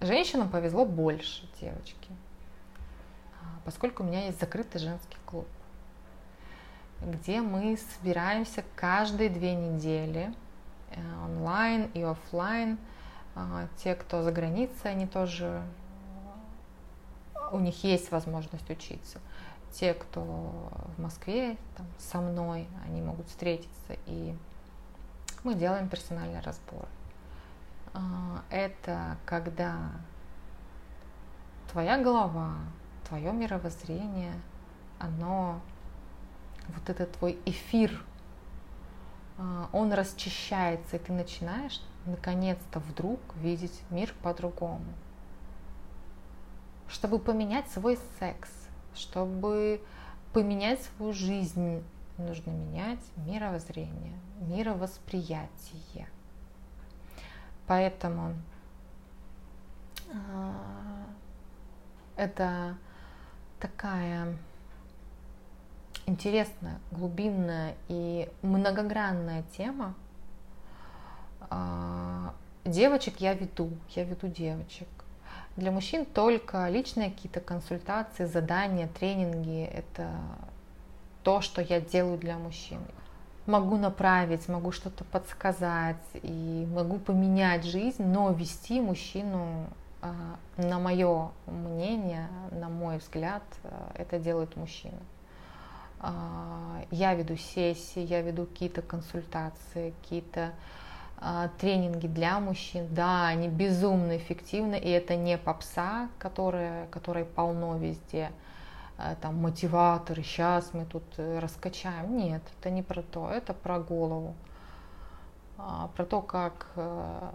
женщинам 0.00 0.48
повезло 0.48 0.84
больше, 0.84 1.48
девочки, 1.60 2.10
а, 3.40 3.46
поскольку 3.64 4.04
у 4.04 4.06
меня 4.06 4.26
есть 4.26 4.38
закрытый 4.38 4.80
женский 4.80 5.16
клуб, 5.26 5.48
где 7.06 7.40
мы 7.40 7.78
собираемся 7.96 8.64
каждые 8.76 9.30
две 9.30 9.54
недели 9.54 10.34
э, 10.90 11.00
онлайн 11.24 11.90
и 11.94 12.02
офлайн. 12.02 12.78
А, 13.34 13.66
те, 13.82 13.94
кто 13.94 14.22
за 14.22 14.30
границей, 14.30 14.92
они 14.92 15.06
тоже, 15.06 15.62
у 17.50 17.58
них 17.58 17.82
есть 17.84 18.10
возможность 18.10 18.70
учиться 18.70 19.18
те, 19.74 19.92
кто 19.92 20.20
в 20.22 21.00
Москве 21.00 21.56
там, 21.76 21.86
со 21.98 22.20
мной, 22.20 22.68
они 22.86 23.02
могут 23.02 23.26
встретиться, 23.28 23.96
и 24.06 24.34
мы 25.42 25.54
делаем 25.54 25.88
персональный 25.88 26.40
разбор. 26.40 26.86
А, 27.92 28.42
это 28.50 29.16
когда 29.26 29.76
твоя 31.72 31.98
голова, 31.98 32.54
твое 33.08 33.32
мировоззрение, 33.32 34.34
оно, 34.98 35.60
вот 36.68 36.88
этот 36.88 37.12
твой 37.12 37.38
эфир, 37.44 38.02
а, 39.38 39.68
он 39.72 39.92
расчищается, 39.92 40.96
и 40.96 40.98
ты 40.98 41.12
начинаешь 41.12 41.80
наконец-то 42.06 42.80
вдруг 42.80 43.20
видеть 43.36 43.80
мир 43.90 44.14
по-другому. 44.22 44.84
Чтобы 46.88 47.18
поменять 47.18 47.68
свой 47.70 47.98
секс, 48.18 48.50
чтобы 48.94 49.80
поменять 50.32 50.82
свою 50.82 51.12
жизнь, 51.12 51.82
нужно 52.18 52.50
менять 52.50 53.00
мировоззрение, 53.16 54.18
мировосприятие. 54.40 56.08
Поэтому 57.66 58.34
э, 60.08 60.52
это 62.16 62.76
такая 63.58 64.36
интересная, 66.06 66.80
глубинная 66.90 67.74
и 67.88 68.28
многогранная 68.42 69.44
тема. 69.56 69.94
Э, 71.50 72.30
девочек 72.64 73.20
я 73.20 73.34
веду, 73.34 73.70
я 73.90 74.04
веду 74.04 74.28
девочек. 74.28 74.88
Для 75.56 75.70
мужчин 75.70 76.04
только 76.04 76.68
личные 76.68 77.10
какие-то 77.10 77.40
консультации, 77.40 78.24
задания, 78.24 78.88
тренинги– 78.88 79.64
это 79.74 80.10
то, 81.22 81.40
что 81.40 81.62
я 81.62 81.80
делаю 81.80 82.18
для 82.18 82.38
мужчин. 82.38 82.80
Могу 83.46 83.76
направить, 83.76 84.48
могу 84.48 84.72
что-то 84.72 85.04
подсказать 85.04 86.02
и 86.22 86.66
могу 86.72 86.98
поменять 86.98 87.64
жизнь, 87.64 88.02
но 88.04 88.32
вести 88.32 88.80
мужчину, 88.80 89.68
а, 90.00 90.12
на 90.56 90.78
мое 90.78 91.30
мнение, 91.46 92.28
на 92.50 92.68
мой 92.68 92.98
взгляд, 92.98 93.42
а, 93.62 93.92
это 93.94 94.18
делает 94.18 94.56
мужчина. 94.56 94.98
А, 96.06 96.82
я 96.90 97.14
веду 97.14 97.36
сессии, 97.36 98.00
я 98.00 98.20
веду 98.20 98.44
какие-то 98.44 98.82
консультации, 98.82 99.94
какие-то 100.02 100.52
а, 101.16 101.48
тренинги 101.58 102.06
для 102.06 102.38
мужчин, 102.40 102.88
да, 102.90 103.28
они 103.28 103.48
безумно 103.48 104.18
эффективны, 104.18 104.78
и 104.78 104.90
это 104.90 105.16
не 105.16 105.38
попса, 105.38 106.10
которая, 106.18 106.88
которой 106.88 107.24
полно 107.24 107.78
везде, 107.78 108.32
а, 108.98 109.14
там 109.14 109.36
мотиваторы, 109.36 110.22
сейчас 110.22 110.74
мы 110.74 110.84
тут 110.84 111.04
э, 111.16 111.38
раскачаем. 111.38 112.18
Нет, 112.18 112.42
это 112.60 112.68
не 112.68 112.82
про 112.82 113.00
то, 113.00 113.30
это 113.30 113.54
про 113.54 113.80
голову, 113.80 114.34
про 115.56 116.04
то, 116.04 116.20
как 116.20 116.66
э, 116.76 117.30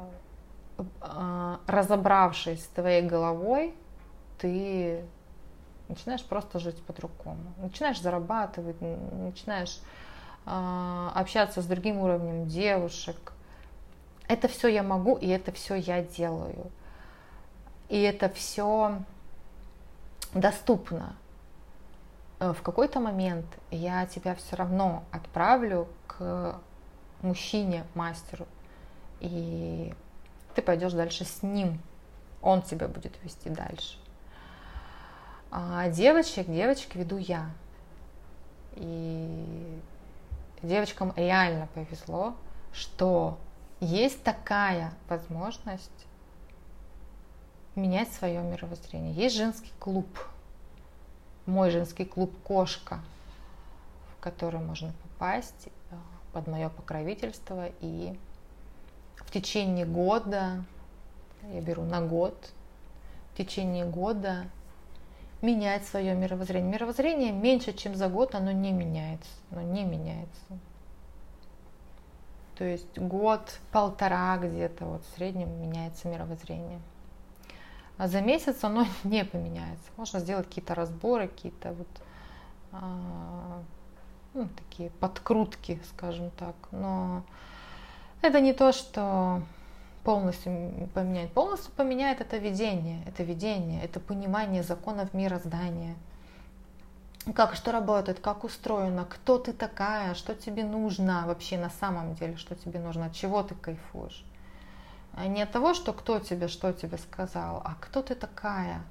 разобравшись 1.66 2.64
с 2.64 2.68
твоей 2.68 3.02
головой, 3.02 3.74
ты 4.38 5.04
начинаешь 5.90 6.24
просто 6.24 6.60
жить 6.60 6.82
по-другому, 6.84 7.54
начинаешь 7.58 8.02
зарабатывать, 8.02 8.78
начинаешь 8.80 9.80
общаться 10.46 11.62
с 11.62 11.66
другим 11.66 11.98
уровнем 11.98 12.48
девушек, 12.48 13.34
это 14.30 14.48
все 14.48 14.68
я 14.68 14.84
могу, 14.84 15.16
и 15.16 15.28
это 15.28 15.52
все 15.52 15.76
я 15.76 16.04
делаю. 16.04 16.72
И 17.90 18.00
это 18.00 18.30
все 18.30 19.02
доступно. 20.34 21.16
Э, 22.40 22.54
в 22.54 22.62
какой-то 22.62 23.00
момент 23.00 23.46
я 23.72 24.06
тебя 24.06 24.36
все 24.36 24.56
равно 24.56 25.04
отправлю 25.12 25.88
к 26.08 26.60
мужчине, 27.22 27.86
мастеру, 27.96 28.48
и 29.20 29.94
ты 30.56 30.62
пойдешь 30.62 30.94
дальше 30.94 31.26
с 31.26 31.44
ним. 31.44 31.82
Он 32.42 32.62
тебя 32.62 32.88
будет 32.88 33.14
вести 33.24 33.50
дальше. 33.50 33.98
А 35.52 35.90
девочек, 35.90 36.48
девочек 36.48 36.96
веду 36.96 37.18
я. 37.18 37.50
И 38.76 39.80
девочкам 40.62 41.14
реально 41.16 41.68
повезло, 41.74 42.36
что 42.72 43.38
есть 43.80 44.24
такая 44.24 44.94
возможность 45.08 45.90
менять 47.76 48.12
свое 48.14 48.42
мировоззрение. 48.42 49.14
Есть 49.14 49.36
женский 49.36 49.72
клуб, 49.80 50.08
мой 51.46 51.72
женский 51.72 52.06
клуб 52.06 52.32
«Кошка», 52.44 53.00
в 54.16 54.22
который 54.22 54.60
можно 54.60 54.94
попасть 55.04 55.68
э, 55.68 55.96
под 56.34 56.48
мое 56.48 56.70
покровительство 56.70 57.70
и 57.80 58.18
в 59.16 59.32
течение 59.32 59.86
года, 59.86 60.64
я 61.54 61.62
беру 61.62 61.84
на 61.84 62.02
год, 62.02 62.52
в 63.34 63.38
течение 63.38 63.86
года 63.86 64.46
менять 65.42 65.86
свое 65.86 66.14
мировоззрение. 66.16 66.72
Мировоззрение 66.72 67.32
меньше, 67.32 67.74
чем 67.74 67.96
за 67.96 68.08
год, 68.10 68.36
оно 68.36 68.52
не 68.52 68.72
меняется, 68.72 69.30
оно 69.52 69.62
не 69.62 69.84
меняется. 69.84 70.60
То 72.58 72.66
есть 72.66 72.98
год-полтора 72.98 74.38
где-то 74.38 74.86
вот 74.86 75.04
в 75.06 75.16
среднем 75.16 75.50
меняется 75.62 76.10
мировоззрение. 76.10 76.82
А 77.98 78.08
за 78.08 78.22
месяц 78.22 78.64
оно 78.64 78.86
не 79.04 79.24
поменяется. 79.24 79.90
Можно 79.98 80.20
сделать 80.20 80.48
какие-то 80.48 80.76
разборы, 80.76 81.28
какие-то 81.28 81.74
вот 81.74 81.88
а, 82.72 83.62
ну, 84.34 84.48
такие 84.56 84.90
подкрутки, 84.90 85.82
скажем 85.90 86.32
так. 86.32 86.56
Но 86.72 87.24
это 88.22 88.42
не 88.42 88.54
то, 88.54 88.72
что 88.72 89.42
полностью 90.04 90.90
поменяет. 90.94 91.32
Полностью 91.32 91.72
поменяет 91.74 92.22
это 92.22 92.38
видение, 92.38 93.04
это 93.06 93.24
видение, 93.24 93.84
это 93.84 94.00
понимание 94.00 94.64
законов 94.64 95.14
мироздания– 95.14 95.96
как 97.34 97.56
что 97.56 97.72
работает, 97.72 98.20
как 98.20 98.44
устроено, 98.44 99.06
кто 99.06 99.38
ты 99.38 99.54
такая, 99.54 100.16
что 100.16 100.34
тебе 100.36 100.64
нужно 100.64 101.26
вообще 101.28 101.58
на 101.58 101.70
самом 101.70 102.16
деле, 102.16 102.38
что 102.38 102.56
тебе 102.56 102.80
нужно, 102.80 103.08
от 103.08 103.14
чего 103.14 103.44
ты 103.44 103.56
кайфуешь. 103.56 104.24
А 105.14 105.28
не 105.28 105.42
от 105.42 105.52
того, 105.52 105.74
что 105.74 105.94
кто 105.94 106.20
тебе 106.20 106.48
что 106.48 106.72
тебе 106.72 106.98
сказал, 106.98 107.62
а 107.66 107.76
кто 107.80 108.02
ты 108.02 108.16
такая, 108.16 108.82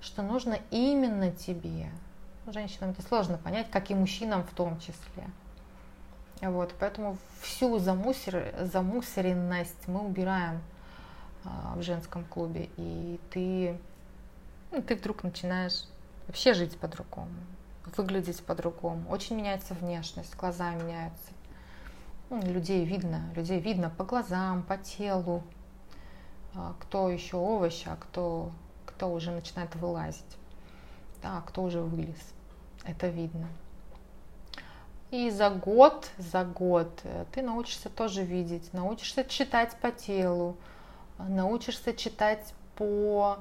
что 0.00 0.22
нужно 0.22 0.58
именно 0.70 1.32
тебе. 1.32 1.90
Женщинам 2.46 2.90
это 2.90 3.02
сложно 3.02 3.38
понять, 3.38 3.70
как 3.70 3.90
и 3.90 3.94
мужчинам 3.94 4.44
в 4.44 4.54
том 4.54 4.78
числе. 4.78 5.24
Вот, 6.50 6.74
поэтому 6.78 7.16
всю 7.40 7.78
замусор, 7.78 8.54
замусоренность 8.60 9.88
мы 9.88 10.00
убираем 10.04 10.60
а, 11.44 11.74
в 11.76 11.82
женском 11.82 12.24
клубе, 12.24 12.68
и 12.76 13.18
ты 13.30 13.78
ну, 14.74 14.82
ты 14.82 14.96
вдруг 14.96 15.22
начинаешь 15.22 15.84
вообще 16.26 16.52
жить 16.52 16.76
по-другому, 16.78 17.30
выглядеть 17.96 18.44
по-другому. 18.44 19.08
Очень 19.08 19.36
меняется 19.36 19.72
внешность, 19.74 20.36
глаза 20.36 20.74
меняются. 20.74 21.30
Ну, 22.28 22.42
людей 22.42 22.84
видно, 22.84 23.22
людей 23.36 23.60
видно 23.60 23.88
по 23.88 24.04
глазам, 24.04 24.64
по 24.64 24.76
телу, 24.76 25.44
а, 26.54 26.74
кто 26.80 27.08
еще 27.08 27.36
овощ, 27.36 27.84
а 27.86 27.96
кто, 27.96 28.50
кто 28.84 29.12
уже 29.12 29.30
начинает 29.30 29.74
вылазить, 29.76 30.38
да, 31.22 31.40
кто 31.46 31.62
уже 31.62 31.80
вылез. 31.80 32.34
Это 32.84 33.06
видно. 33.06 33.46
И 35.14 35.30
за 35.30 35.48
год, 35.48 36.10
за 36.18 36.44
год 36.44 36.90
э, 37.04 37.24
ты 37.30 37.42
научишься 37.42 37.88
тоже 37.88 38.24
видеть, 38.24 38.72
научишься 38.72 39.22
читать 39.22 39.76
по 39.80 39.92
телу, 39.92 40.56
научишься 41.18 41.94
читать 41.94 42.52
по 42.74 43.38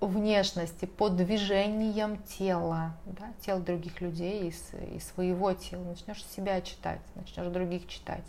внешности, 0.00 0.84
по 0.84 1.08
движениям 1.08 2.22
тела, 2.22 2.94
да, 3.06 3.32
тел 3.44 3.58
других 3.58 4.00
людей 4.00 4.50
и, 4.50 4.94
и 4.94 5.00
своего 5.00 5.52
тела. 5.52 5.82
Начнешь 5.82 6.24
себя 6.26 6.60
читать, 6.60 7.00
начнешь 7.16 7.52
других 7.52 7.88
читать, 7.88 8.24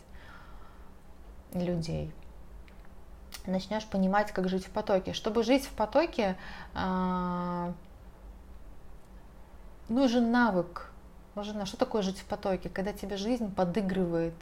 людей. 1.53 2.11
Начнешь 3.45 3.85
понимать, 3.85 4.31
как 4.31 4.49
жить 4.49 4.65
в 4.65 4.71
потоке. 4.71 5.13
Чтобы 5.13 5.43
жить 5.43 5.65
в 5.65 5.73
потоке, 5.73 6.35
э, 6.73 7.73
нужен 9.87 10.31
навык. 10.31 10.88
Нужен, 11.39 11.65
что 11.65 11.77
такое 11.77 12.01
жить 12.01 12.19
в 12.19 12.25
потоке? 12.25 12.67
Когда 12.67 12.91
тебе 12.91 13.15
жизнь 13.15 13.49
подыгрывает. 13.55 14.33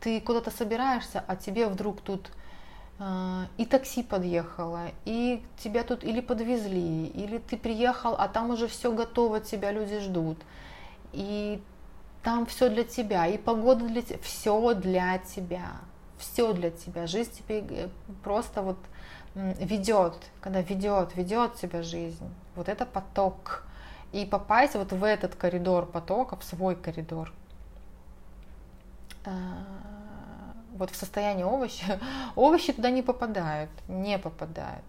Ты 0.00 0.22
куда-то 0.22 0.50
собираешься, 0.50 1.22
а 1.26 1.36
тебе 1.36 1.66
вдруг 1.66 2.00
тут 2.00 2.30
а, 2.98 3.44
и 3.58 3.66
такси 3.66 4.02
подъехало, 4.02 4.86
и 5.04 5.44
тебя 5.58 5.84
тут 5.84 6.02
или 6.02 6.22
подвезли, 6.22 7.08
или 7.08 7.36
ты 7.36 7.58
приехал, 7.58 8.14
а 8.14 8.26
там 8.28 8.48
уже 8.48 8.68
все 8.68 8.90
готово, 8.90 9.40
тебя 9.40 9.70
люди 9.70 9.98
ждут, 9.98 10.38
и 11.12 11.62
там 12.22 12.46
все 12.46 12.70
для 12.70 12.84
тебя, 12.84 13.26
и 13.26 13.36
погода 13.36 13.84
для 13.84 14.00
тебя, 14.00 14.18
все 14.22 14.72
для 14.72 15.18
тебя, 15.18 15.72
все 16.16 16.54
для 16.54 16.70
тебя. 16.70 17.06
Жизнь 17.06 17.32
тебе 17.32 17.64
э, 17.68 17.88
просто 18.24 18.62
вот 18.62 18.78
ведет, 19.34 20.14
когда 20.40 20.62
ведет, 20.62 21.14
ведет 21.16 21.56
тебя 21.56 21.82
жизнь. 21.82 22.30
Вот 22.56 22.70
это 22.70 22.86
поток. 22.86 23.66
И 24.12 24.26
попасть 24.26 24.74
вот 24.74 24.92
в 24.92 25.04
этот 25.04 25.34
коридор 25.34 25.86
потока, 25.86 26.36
в 26.36 26.44
свой 26.44 26.76
коридор, 26.76 27.32
а, 29.24 29.64
вот 30.74 30.90
в 30.90 30.96
состоянии 30.96 31.44
овоща, 31.44 31.98
овощи 32.36 32.72
туда 32.72 32.90
не 32.90 33.02
попадают, 33.02 33.70
не 33.88 34.18
попадают. 34.18 34.84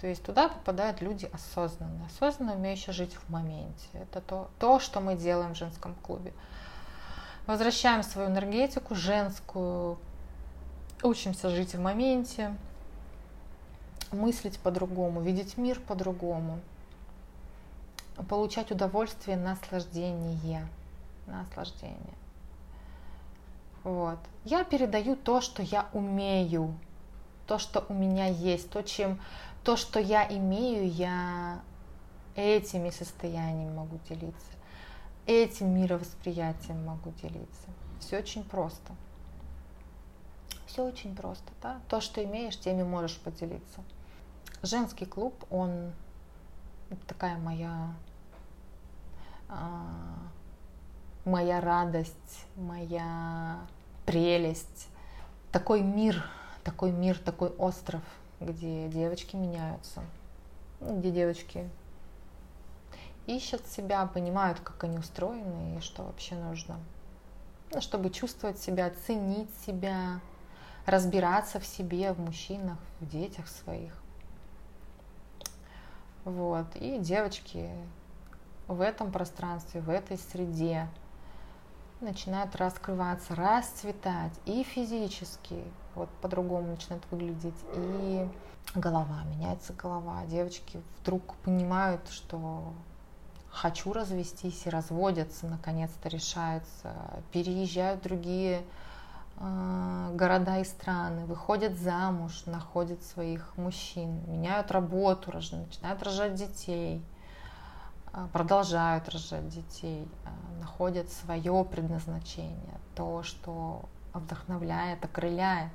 То 0.00 0.06
есть 0.06 0.22
туда 0.22 0.48
попадают 0.48 1.02
люди 1.02 1.28
осознанно, 1.30 2.06
осознанно 2.06 2.54
умеющие 2.54 2.94
жить 2.94 3.14
в 3.14 3.28
моменте. 3.30 3.86
Это 3.92 4.22
то, 4.22 4.48
то, 4.58 4.80
что 4.80 5.00
мы 5.00 5.14
делаем 5.14 5.52
в 5.52 5.58
женском 5.58 5.94
клубе. 6.02 6.32
Возвращаем 7.46 8.02
свою 8.02 8.28
энергетику 8.28 8.94
женскую, 8.94 9.98
учимся 11.02 11.50
жить 11.50 11.74
в 11.74 11.80
моменте, 11.80 12.54
мыслить 14.10 14.58
по-другому, 14.58 15.20
видеть 15.20 15.58
мир 15.58 15.78
по-другому, 15.80 16.60
получать 18.28 18.70
удовольствие, 18.70 19.36
наслаждение, 19.36 20.66
наслаждение. 21.26 22.14
Вот. 23.82 24.18
Я 24.44 24.64
передаю 24.64 25.16
то, 25.16 25.40
что 25.40 25.62
я 25.62 25.88
умею, 25.92 26.74
то, 27.46 27.58
что 27.58 27.84
у 27.88 27.94
меня 27.94 28.26
есть, 28.26 28.70
то, 28.70 28.82
чем, 28.82 29.20
то, 29.64 29.76
что 29.76 29.98
я 29.98 30.26
имею, 30.28 30.90
я 30.90 31.60
этими 32.36 32.90
состояниями 32.90 33.72
могу 33.72 33.98
делиться, 34.08 34.52
этим 35.26 35.74
мировосприятием 35.74 36.84
могу 36.84 37.10
делиться. 37.22 37.68
Все 38.00 38.18
очень 38.18 38.44
просто. 38.44 38.92
Все 40.66 40.84
очень 40.84 41.16
просто, 41.16 41.50
да? 41.62 41.80
То, 41.88 42.00
что 42.00 42.22
имеешь, 42.22 42.58
теми 42.58 42.82
можешь 42.82 43.18
поделиться. 43.18 43.80
Женский 44.62 45.06
клуб, 45.06 45.34
он 45.50 45.92
такая 47.06 47.36
моя 47.38 47.92
а, 49.48 50.14
моя 51.30 51.60
радость, 51.60 52.46
моя 52.56 53.60
прелесть. 54.04 54.88
Такой 55.52 55.80
мир, 55.80 56.24
такой 56.64 56.90
мир, 56.90 57.18
такой 57.18 57.50
остров, 57.50 58.02
где 58.40 58.88
девочки 58.88 59.36
меняются, 59.36 60.02
где 60.80 61.10
девочки 61.10 61.68
ищут 63.26 63.66
себя, 63.66 64.06
понимают, 64.06 64.60
как 64.60 64.82
они 64.84 64.98
устроены 64.98 65.78
и 65.78 65.80
что 65.80 66.02
вообще 66.02 66.34
нужно. 66.34 66.78
Ну, 67.72 67.80
чтобы 67.80 68.10
чувствовать 68.10 68.58
себя, 68.58 68.90
ценить 69.06 69.50
себя, 69.64 70.20
разбираться 70.86 71.60
в 71.60 71.66
себе, 71.66 72.12
в 72.12 72.18
мужчинах, 72.18 72.78
в 72.98 73.08
детях 73.08 73.46
своих. 73.46 73.92
Вот. 76.24 76.66
И 76.74 76.98
девочки 76.98 77.70
в 78.66 78.80
этом 78.80 79.12
пространстве, 79.12 79.80
в 79.80 79.90
этой 79.90 80.18
среде 80.18 80.88
начинают 82.00 82.56
раскрываться, 82.56 83.34
расцветать 83.34 84.32
и 84.46 84.62
физически, 84.62 85.62
вот 85.94 86.08
по-другому 86.20 86.68
начинает 86.68 87.02
выглядеть, 87.10 87.54
и 87.74 88.28
голова, 88.74 89.22
меняется 89.24 89.72
голова. 89.72 90.24
Девочки 90.26 90.80
вдруг 91.00 91.34
понимают, 91.36 92.08
что 92.08 92.72
хочу 93.50 93.92
развестись 93.92 94.66
и 94.66 94.70
разводятся, 94.70 95.46
наконец-то 95.46 96.08
решаются, 96.08 96.94
переезжают 97.32 98.00
в 98.00 98.04
другие 98.04 98.62
э, 99.36 100.10
города 100.14 100.58
и 100.58 100.64
страны, 100.64 101.26
выходят 101.26 101.76
замуж, 101.78 102.44
находят 102.46 103.02
своих 103.02 103.56
мужчин, 103.56 104.20
меняют 104.30 104.70
работу, 104.70 105.32
начинают 105.32 106.02
рожать 106.02 106.34
детей– 106.34 107.02
продолжают 108.32 109.08
рожать 109.08 109.48
детей, 109.48 110.08
а, 110.24 110.60
находят 110.60 111.10
свое 111.10 111.64
предназначение, 111.64 112.80
то, 112.94 113.22
что 113.22 113.82
вдохновляет, 114.12 115.04
окрыляет. 115.04 115.72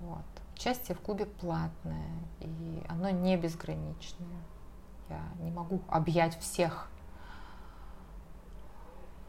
Вот. 0.00 0.24
Участие 0.54 0.96
в 0.96 1.00
клубе 1.00 1.26
платное, 1.26 2.10
и 2.40 2.82
оно 2.88 3.10
не 3.10 3.36
безграничное. 3.36 4.40
Я 5.08 5.20
не 5.38 5.50
могу 5.50 5.80
объять 5.88 6.38
всех. 6.40 6.88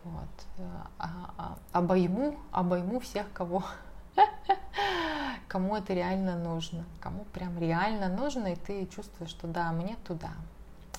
Вот. 0.03 0.27
А, 0.99 1.57
обойму, 1.71 2.37
обойму 2.51 2.99
всех, 2.99 3.31
кого, 3.33 3.63
кому 5.47 5.75
это 5.75 5.93
реально 5.93 6.37
нужно, 6.37 6.85
кому 7.01 7.25
прям 7.25 7.57
реально 7.57 8.07
нужно, 8.07 8.47
и 8.47 8.55
ты 8.55 8.85
чувствуешь, 8.87 9.29
что 9.29 9.47
да, 9.47 9.71
мне 9.71 9.97
туда, 10.05 10.31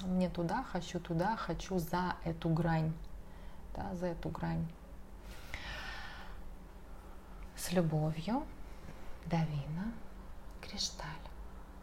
мне 0.06 0.28
туда, 0.28 0.64
хочу 0.64 1.00
туда, 1.00 1.36
хочу 1.36 1.78
за 1.78 2.16
эту 2.24 2.48
грань, 2.48 2.92
да, 3.76 3.94
за 3.94 4.06
эту 4.06 4.28
грань. 4.28 4.66
С 7.56 7.72
любовью, 7.72 8.44
Давина, 9.26 9.92
Кришталь. 10.60 11.27